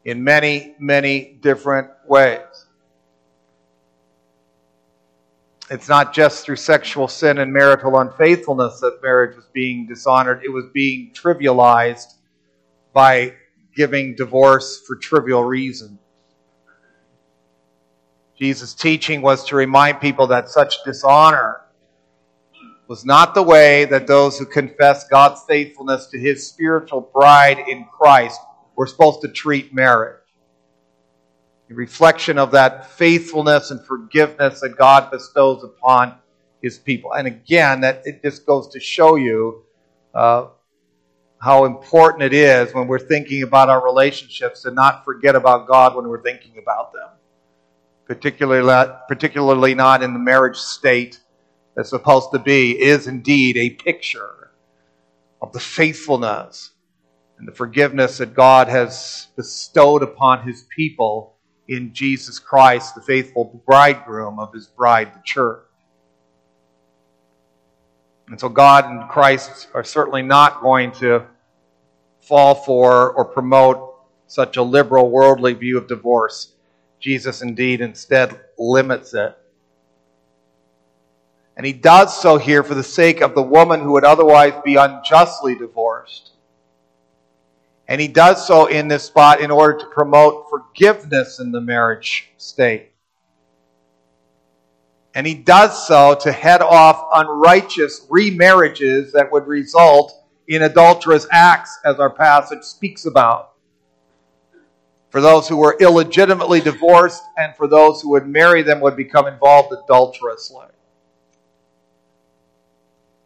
in 0.05 0.23
many, 0.23 0.75
many 0.79 1.37
different 1.41 1.89
ways. 2.07 2.65
It's 5.69 5.87
not 5.87 6.13
just 6.13 6.43
through 6.43 6.55
sexual 6.55 7.07
sin 7.07 7.37
and 7.37 7.53
marital 7.53 7.99
unfaithfulness 7.99 8.79
that 8.79 9.01
marriage 9.03 9.35
was 9.35 9.45
being 9.53 9.85
dishonored, 9.85 10.41
it 10.43 10.49
was 10.49 10.65
being 10.73 11.11
trivialized 11.13 12.15
by 12.91 13.35
giving 13.75 14.15
divorce 14.15 14.81
for 14.87 14.95
trivial 14.95 15.43
reasons. 15.43 15.99
Jesus' 18.35 18.73
teaching 18.73 19.21
was 19.21 19.45
to 19.45 19.55
remind 19.55 19.99
people 19.99 20.27
that 20.27 20.49
such 20.49 20.83
dishonor 20.85 21.61
was 22.87 23.05
not 23.05 23.35
the 23.35 23.43
way 23.43 23.85
that 23.85 24.07
those 24.07 24.39
who 24.39 24.45
confess 24.45 25.07
God's 25.09 25.43
faithfulness 25.47 26.07
to 26.07 26.17
his 26.17 26.47
spiritual 26.47 27.01
bride 27.01 27.59
in 27.59 27.85
Christ 27.85 28.39
were 28.75 28.87
supposed 28.87 29.21
to 29.21 29.27
treat 29.27 29.73
marriage. 29.73 30.18
A 31.69 31.73
reflection 31.73 32.37
of 32.37 32.51
that 32.51 32.89
faithfulness 32.91 33.71
and 33.71 33.85
forgiveness 33.85 34.61
that 34.61 34.77
God 34.77 35.11
bestows 35.11 35.63
upon 35.63 36.15
his 36.61 36.77
people. 36.77 37.13
And 37.13 37.27
again, 37.27 37.81
that 37.81 38.01
it 38.05 38.23
just 38.23 38.45
goes 38.45 38.69
to 38.69 38.79
show 38.79 39.15
you 39.15 39.63
uh, 40.13 40.47
how 41.41 41.65
important 41.65 42.23
it 42.23 42.33
is 42.33 42.73
when 42.73 42.87
we're 42.87 42.99
thinking 42.99 43.43
about 43.43 43.69
our 43.69 43.83
relationships 43.83 44.63
to 44.63 44.71
not 44.71 45.05
forget 45.05 45.35
about 45.35 45.67
God 45.67 45.95
when 45.95 46.07
we're 46.07 46.23
thinking 46.23 46.57
about 46.57 46.91
them 46.91 47.09
particularly, 48.09 48.91
particularly 49.07 49.75
not 49.75 50.01
in 50.01 50.13
the 50.13 50.19
marriage 50.19 50.57
state 50.57 51.21
that's 51.75 51.91
supposed 51.91 52.31
to 52.31 52.39
be, 52.39 52.71
is 52.71 53.05
indeed 53.05 53.55
a 53.55 53.69
picture 53.69 54.49
of 55.43 55.53
the 55.53 55.59
faithfulness 55.59 56.71
and 57.37 57.47
the 57.47 57.51
forgiveness 57.51 58.17
that 58.17 58.33
God 58.33 58.67
has 58.67 59.27
bestowed 59.37 60.01
upon 60.01 60.45
his 60.45 60.65
people 60.75 61.37
in 61.69 61.93
Jesus 61.93 62.39
Christ, 62.39 62.95
the 62.95 63.01
faithful 63.01 63.61
bridegroom 63.65 64.39
of 64.39 64.51
his 64.53 64.67
bride, 64.67 65.13
the 65.13 65.21
church. 65.23 65.63
And 68.27 68.39
so 68.39 68.49
God 68.49 68.85
and 68.85 69.07
Christ 69.09 69.69
are 69.73 69.83
certainly 69.83 70.21
not 70.21 70.61
going 70.61 70.91
to 70.93 71.25
fall 72.21 72.55
for 72.55 73.11
or 73.11 73.23
promote 73.23 73.95
such 74.27 74.57
a 74.57 74.63
liberal 74.63 75.09
worldly 75.09 75.53
view 75.53 75.77
of 75.77 75.87
divorce 75.87 76.53
Jesus 76.99 77.41
indeed 77.41 77.81
instead 77.81 78.39
limits 78.57 79.13
it. 79.13 79.37
And 81.55 81.65
he 81.65 81.73
does 81.73 82.19
so 82.19 82.37
here 82.37 82.63
for 82.63 82.75
the 82.75 82.83
sake 82.83 83.21
of 83.21 83.35
the 83.35 83.41
woman 83.41 83.81
who 83.81 83.93
would 83.93 84.03
otherwise 84.03 84.53
be 84.63 84.75
unjustly 84.75 85.55
divorced. 85.55 86.31
And 87.89 87.99
he 87.99 88.07
does 88.07 88.45
so 88.45 88.67
in 88.67 88.87
this 88.87 89.03
spot 89.03 89.41
in 89.41 89.49
order 89.49 89.79
to 89.79 89.85
promote 89.87 90.45
forgiveness 90.49 91.39
in 91.39 91.51
the 91.51 91.59
marriage 91.59 92.29
state. 92.37 92.91
And 95.15 95.25
he 95.25 95.33
does 95.33 95.87
so 95.87 96.15
to 96.21 96.31
head 96.31 96.61
off 96.61 97.03
unrighteous 97.11 98.05
remarriages 98.09 99.11
that 99.13 99.31
would 99.31 99.47
result 99.47 100.13
in 100.47 100.61
adulterous 100.61 101.27
acts, 101.31 101.79
as 101.83 101.99
our 101.99 102.11
passage 102.11 102.63
speaks 102.63 103.05
about 103.05 103.53
for 105.09 105.19
those 105.19 105.47
who 105.47 105.57
were 105.57 105.75
illegitimately 105.79 106.61
divorced, 106.61 107.23
and 107.37 107.55
for 107.55 107.67
those 107.67 108.01
who 108.01 108.11
would 108.11 108.27
marry 108.27 108.61
them 108.61 108.79
would 108.81 108.95
become 108.95 109.25
involved 109.25 109.73
adulterously. 109.73 110.67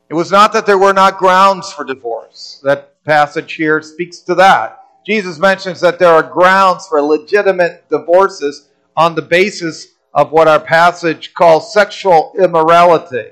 It 0.09 0.13
was 0.13 0.31
not 0.31 0.53
that 0.53 0.65
there 0.65 0.77
were 0.77 0.93
not 0.93 1.17
grounds 1.17 1.71
for 1.73 1.83
divorce. 1.83 2.61
That 2.63 2.92
passage 3.05 3.53
here 3.53 3.81
speaks 3.81 4.19
to 4.19 4.35
that. 4.35 4.79
Jesus 5.05 5.37
mentions 5.37 5.81
that 5.81 5.99
there 5.99 6.09
are 6.09 6.23
grounds 6.23 6.87
for 6.87 7.01
legitimate 7.01 7.89
divorces 7.89 8.69
on 8.95 9.15
the 9.15 9.21
basis 9.21 9.87
of 10.13 10.31
what 10.31 10.47
our 10.47 10.59
passage 10.59 11.33
calls 11.33 11.73
sexual 11.73 12.33
immorality. 12.39 13.31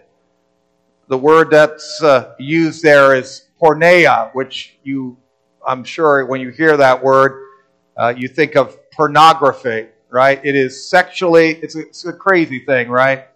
The 1.07 1.17
word 1.17 1.51
that's 1.51 2.01
uh, 2.01 2.33
used 2.39 2.83
there 2.83 3.15
is 3.15 3.47
porneia, 3.61 4.33
which 4.33 4.77
you, 4.83 5.17
I'm 5.65 5.83
sure, 5.83 6.25
when 6.25 6.41
you 6.41 6.49
hear 6.49 6.75
that 6.77 7.03
word, 7.03 7.41
uh, 7.97 8.13
you 8.17 8.27
think 8.27 8.55
of 8.55 8.77
pornography, 8.91 9.87
right? 10.09 10.43
It 10.43 10.55
is 10.55 10.89
sexually, 10.89 11.51
it's 11.55 11.75
a, 11.75 11.81
it's 11.81 12.05
a 12.05 12.13
crazy 12.13 12.59
thing, 12.59 12.89
right? 12.89 13.27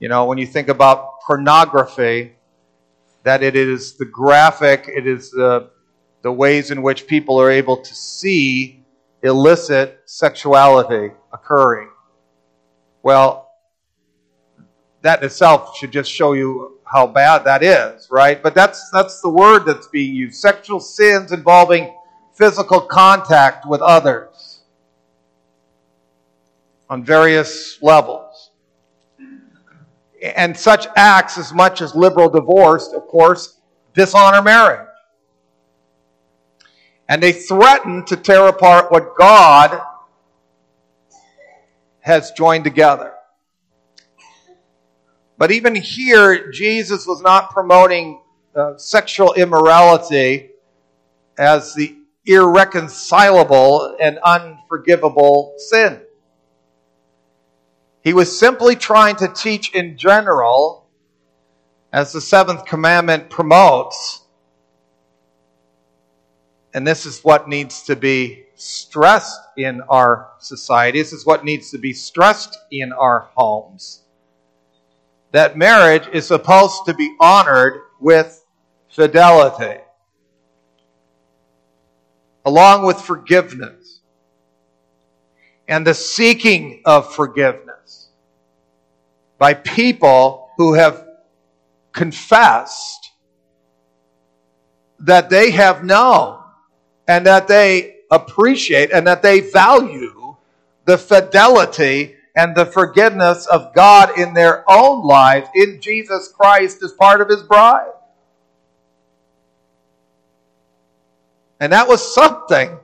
You 0.00 0.08
know, 0.08 0.24
when 0.24 0.38
you 0.38 0.46
think 0.46 0.68
about 0.68 1.20
pornography, 1.20 2.32
that 3.24 3.42
it 3.42 3.56
is 3.56 3.94
the 3.94 4.04
graphic, 4.04 4.88
it 4.88 5.06
is 5.06 5.30
the, 5.30 5.70
the 6.22 6.32
ways 6.32 6.70
in 6.70 6.82
which 6.82 7.06
people 7.06 7.40
are 7.40 7.50
able 7.50 7.76
to 7.76 7.94
see 7.94 8.84
illicit 9.22 10.02
sexuality 10.06 11.12
occurring. 11.32 11.90
Well, 13.02 13.50
that 15.02 15.22
itself 15.22 15.76
should 15.76 15.92
just 15.92 16.10
show 16.10 16.32
you 16.32 16.78
how 16.84 17.06
bad 17.06 17.44
that 17.44 17.62
is, 17.62 18.08
right? 18.10 18.42
But 18.42 18.54
that's 18.54 18.90
that's 18.90 19.20
the 19.20 19.28
word 19.28 19.64
that's 19.64 19.88
being 19.88 20.14
used. 20.14 20.36
Sexual 20.40 20.80
sins 20.80 21.32
involving 21.32 21.94
physical 22.34 22.80
contact 22.80 23.66
with 23.66 23.80
others 23.80 24.62
on 26.88 27.04
various 27.04 27.80
levels. 27.82 28.50
And 30.22 30.56
such 30.56 30.86
acts, 30.96 31.38
as 31.38 31.52
much 31.52 31.80
as 31.80 31.94
liberal 31.94 32.28
divorce, 32.28 32.92
of 32.92 33.06
course, 33.06 33.60
dishonor 33.94 34.42
marriage. 34.42 34.88
And 37.08 37.22
they 37.22 37.32
threaten 37.32 38.04
to 38.06 38.16
tear 38.16 38.46
apart 38.48 38.90
what 38.90 39.16
God 39.16 39.80
has 42.00 42.32
joined 42.32 42.64
together. 42.64 43.12
But 45.38 45.50
even 45.50 45.74
here, 45.74 46.50
Jesus 46.50 47.06
was 47.06 47.20
not 47.20 47.50
promoting 47.50 48.22
uh, 48.54 48.76
sexual 48.78 49.34
immorality 49.34 50.50
as 51.38 51.74
the 51.74 51.96
irreconcilable 52.24 53.96
and 54.00 54.18
unforgivable 54.24 55.54
sin. 55.58 56.00
He 58.02 58.12
was 58.12 58.38
simply 58.38 58.76
trying 58.76 59.16
to 59.16 59.28
teach 59.28 59.74
in 59.74 59.98
general, 59.98 60.88
as 61.92 62.12
the 62.12 62.20
seventh 62.20 62.64
commandment 62.64 63.30
promotes, 63.30 64.22
And 66.76 66.86
this 66.86 67.06
is 67.06 67.22
what 67.22 67.48
needs 67.48 67.84
to 67.84 67.96
be 67.96 68.44
stressed 68.54 69.40
in 69.56 69.80
our 69.88 70.32
society. 70.40 70.98
This 70.98 71.14
is 71.14 71.24
what 71.24 71.42
needs 71.42 71.70
to 71.70 71.78
be 71.78 71.94
stressed 71.94 72.54
in 72.70 72.92
our 72.92 73.30
homes. 73.34 74.02
That 75.32 75.56
marriage 75.56 76.06
is 76.12 76.26
supposed 76.26 76.84
to 76.84 76.92
be 76.92 77.16
honored 77.18 77.80
with 77.98 78.44
fidelity, 78.90 79.80
along 82.44 82.84
with 82.84 83.00
forgiveness 83.00 84.02
and 85.66 85.86
the 85.86 85.94
seeking 85.94 86.82
of 86.84 87.14
forgiveness 87.14 88.10
by 89.38 89.54
people 89.54 90.50
who 90.58 90.74
have 90.74 91.06
confessed 91.92 93.12
that 94.98 95.30
they 95.30 95.52
have 95.52 95.82
known 95.82 96.42
and 97.08 97.26
that 97.26 97.48
they 97.48 97.96
appreciate 98.10 98.92
and 98.92 99.06
that 99.06 99.22
they 99.22 99.40
value 99.40 100.36
the 100.84 100.98
fidelity 100.98 102.14
and 102.36 102.54
the 102.54 102.66
forgiveness 102.66 103.46
of 103.46 103.74
God 103.74 104.18
in 104.18 104.34
their 104.34 104.64
own 104.70 105.04
lives 105.04 105.48
in 105.54 105.80
Jesus 105.80 106.28
Christ 106.28 106.82
as 106.82 106.92
part 106.92 107.20
of 107.20 107.28
his 107.28 107.42
bride. 107.42 107.92
And 111.58 111.72
that 111.72 111.88
was 111.88 112.14
something 112.14 112.78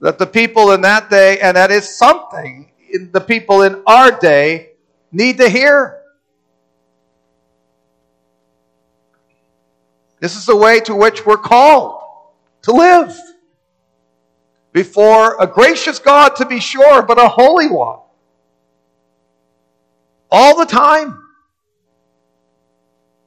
that 0.00 0.18
the 0.18 0.26
people 0.26 0.72
in 0.72 0.80
that 0.80 1.08
day, 1.08 1.38
and 1.38 1.56
that 1.56 1.70
is 1.70 1.88
something 1.96 2.70
in 2.92 3.12
the 3.12 3.20
people 3.20 3.62
in 3.62 3.82
our 3.86 4.10
day 4.10 4.72
need 5.12 5.38
to 5.38 5.48
hear. 5.48 6.00
This 10.18 10.36
is 10.36 10.46
the 10.46 10.56
way 10.56 10.80
to 10.80 10.94
which 10.94 11.24
we're 11.24 11.36
called 11.36 12.02
to 12.62 12.72
live 12.72 13.16
before 14.74 15.40
a 15.40 15.46
gracious 15.46 16.00
God, 16.00 16.30
to 16.36 16.44
be 16.44 16.58
sure, 16.58 17.00
but 17.02 17.16
a 17.16 17.28
holy 17.28 17.68
one. 17.68 18.00
All 20.30 20.58
the 20.58 20.66
time. 20.66 21.22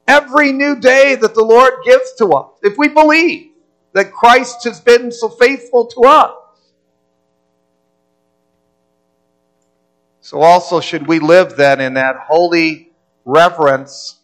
Every 0.06 0.52
new 0.52 0.78
day 0.78 1.14
that 1.14 1.34
the 1.34 1.42
Lord 1.42 1.72
gives 1.86 2.12
to 2.18 2.26
us. 2.28 2.50
If 2.62 2.76
we 2.76 2.88
believe 2.88 3.52
that 3.94 4.12
Christ 4.12 4.64
has 4.64 4.78
been 4.80 5.10
so 5.10 5.30
faithful 5.30 5.86
to 5.86 6.00
us. 6.02 6.34
So 10.20 10.42
also 10.42 10.80
should 10.80 11.06
we 11.06 11.18
live 11.18 11.56
then 11.56 11.80
in 11.80 11.94
that 11.94 12.16
holy 12.28 12.92
reverence 13.24 14.18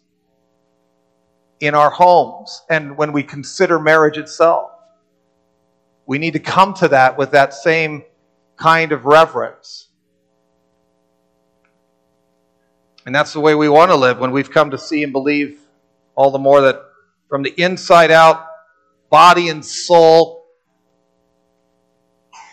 in 1.59 1.73
our 1.73 1.89
homes 1.89 2.61
and 2.69 2.95
when 2.95 3.11
we 3.11 3.23
consider 3.23 3.79
marriage 3.79 4.19
itself. 4.19 4.74
We 6.05 6.17
need 6.17 6.33
to 6.33 6.39
come 6.39 6.73
to 6.75 6.89
that 6.89 7.17
with 7.17 7.31
that 7.31 7.53
same 7.53 8.03
kind 8.57 8.91
of 8.91 9.05
reverence. 9.05 9.87
And 13.05 13.13
that's 13.13 13.33
the 13.33 13.39
way 13.39 13.53
we 13.55 13.69
want 13.69 13.91
to 13.91 13.95
live 13.95 14.19
when 14.19 14.31
we've 14.31 14.49
come 14.49 14.71
to 14.71 14.77
see 14.77 15.03
and 15.03 15.11
believe 15.11 15.59
all 16.15 16.31
the 16.31 16.39
more 16.39 16.61
that 16.61 16.81
from 17.29 17.43
the 17.43 17.53
inside 17.61 18.11
out, 18.11 18.45
body 19.09 19.49
and 19.49 19.63
soul, 19.63 20.45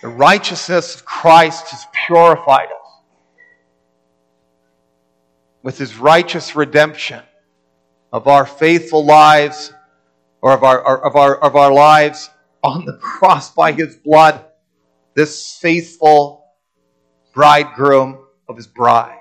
the 0.02 0.08
righteousness 0.08 0.96
of 0.96 1.04
Christ 1.04 1.68
has 1.68 1.86
purified 1.92 2.66
us 2.66 2.82
with 5.62 5.78
his 5.78 5.96
righteous 5.96 6.56
redemption 6.56 7.22
of 8.12 8.26
our 8.26 8.44
faithful 8.44 9.04
lives 9.04 9.72
or 10.40 10.52
of 10.52 10.64
our, 10.64 11.06
of 11.06 11.16
our, 11.16 11.36
of 11.36 11.56
our 11.56 11.72
lives 11.72 12.30
on 12.62 12.84
the 12.84 12.94
cross 12.94 13.52
by 13.52 13.72
his 13.72 13.96
blood, 13.96 14.44
this 15.14 15.58
faithful 15.58 16.44
bridegroom 17.34 18.18
of 18.48 18.56
his 18.56 18.66
bride. 18.66 19.18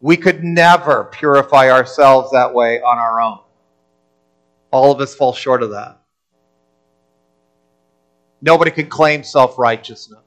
We 0.00 0.16
could 0.16 0.44
never 0.44 1.04
purify 1.04 1.70
ourselves 1.70 2.30
that 2.32 2.54
way 2.54 2.80
on 2.80 2.98
our 2.98 3.20
own. 3.20 3.40
All 4.70 4.92
of 4.92 5.00
us 5.00 5.14
fall 5.14 5.32
short 5.32 5.62
of 5.62 5.70
that. 5.70 6.00
Nobody 8.40 8.70
can 8.70 8.86
claim 8.86 9.24
self 9.24 9.58
righteousness. 9.58 10.20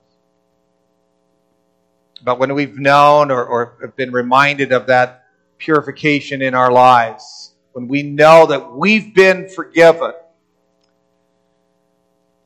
But 2.24 2.38
when 2.38 2.54
we've 2.54 2.78
known 2.78 3.32
or, 3.32 3.44
or 3.44 3.78
have 3.82 3.96
been 3.96 4.12
reminded 4.12 4.72
of 4.72 4.88
that 4.88 5.24
purification 5.58 6.42
in 6.42 6.54
our 6.54 6.72
lives, 6.72 7.51
when 7.74 7.88
we 7.88 8.04
know 8.04 8.46
that 8.48 8.74
we've 8.74 9.14
been 9.14 9.48
forgiven. 9.50 10.14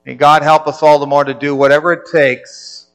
May 0.06 0.16
God 0.16 0.44
help 0.44 0.68
us 0.68 0.84
all 0.84 1.00
the 1.00 1.08
more 1.08 1.24
to 1.24 1.34
do 1.34 1.56
whatever 1.56 1.92
it 1.92 2.10
takes 2.12 2.88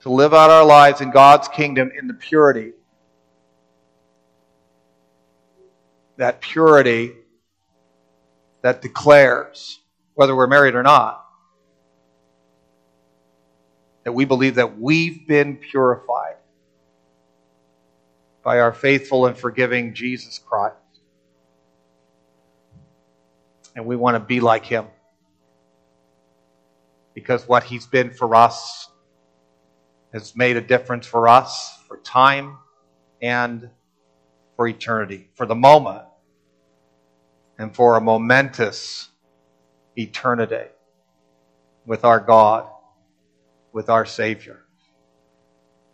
to 0.00 0.10
live 0.10 0.32
out 0.34 0.50
our 0.50 0.64
lives 0.64 1.00
in 1.00 1.10
God's 1.10 1.48
kingdom 1.48 1.90
in 1.98 2.06
the 2.06 2.14
purity. 2.14 2.72
That 6.16 6.40
purity 6.40 7.12
that 8.62 8.82
declares, 8.82 9.80
whether 10.14 10.36
we're 10.36 10.46
married 10.46 10.74
or 10.74 10.82
not, 10.82 11.24
that 14.04 14.12
we 14.12 14.24
believe 14.24 14.56
that 14.56 14.78
we've 14.78 15.26
been 15.26 15.56
purified 15.56 16.36
by 18.42 18.60
our 18.60 18.72
faithful 18.72 19.26
and 19.26 19.36
forgiving 19.36 19.94
Jesus 19.94 20.38
Christ. 20.38 20.76
And 23.76 23.86
we 23.86 23.96
want 23.96 24.14
to 24.16 24.20
be 24.20 24.40
like 24.40 24.64
him. 24.64 24.86
Because 27.14 27.46
what 27.46 27.64
he's 27.64 27.86
been 27.86 28.10
for 28.10 28.34
us 28.34 28.88
has 30.12 30.34
made 30.34 30.56
a 30.56 30.60
difference 30.60 31.06
for 31.06 31.28
us 31.28 31.78
for 31.86 31.98
time 31.98 32.56
and 33.20 33.70
for 34.56 34.66
eternity, 34.66 35.28
for 35.34 35.46
the 35.46 35.54
moment, 35.54 36.04
and 37.58 37.74
for 37.74 37.96
a 37.96 38.00
momentous 38.00 39.08
eternity 39.96 40.68
with 41.84 42.04
our 42.04 42.20
God, 42.20 42.68
with 43.72 43.90
our 43.90 44.06
Savior, 44.06 44.60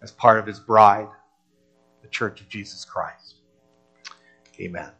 as 0.03 0.13
part 0.13 0.39
of 0.39 0.47
his 0.47 0.61
bride 0.61 1.09
the 2.07 2.11
Church 2.11 2.41
of 2.41 2.49
Jesus 2.49 2.85
Christ. 2.85 3.37
Amen. 4.61 4.91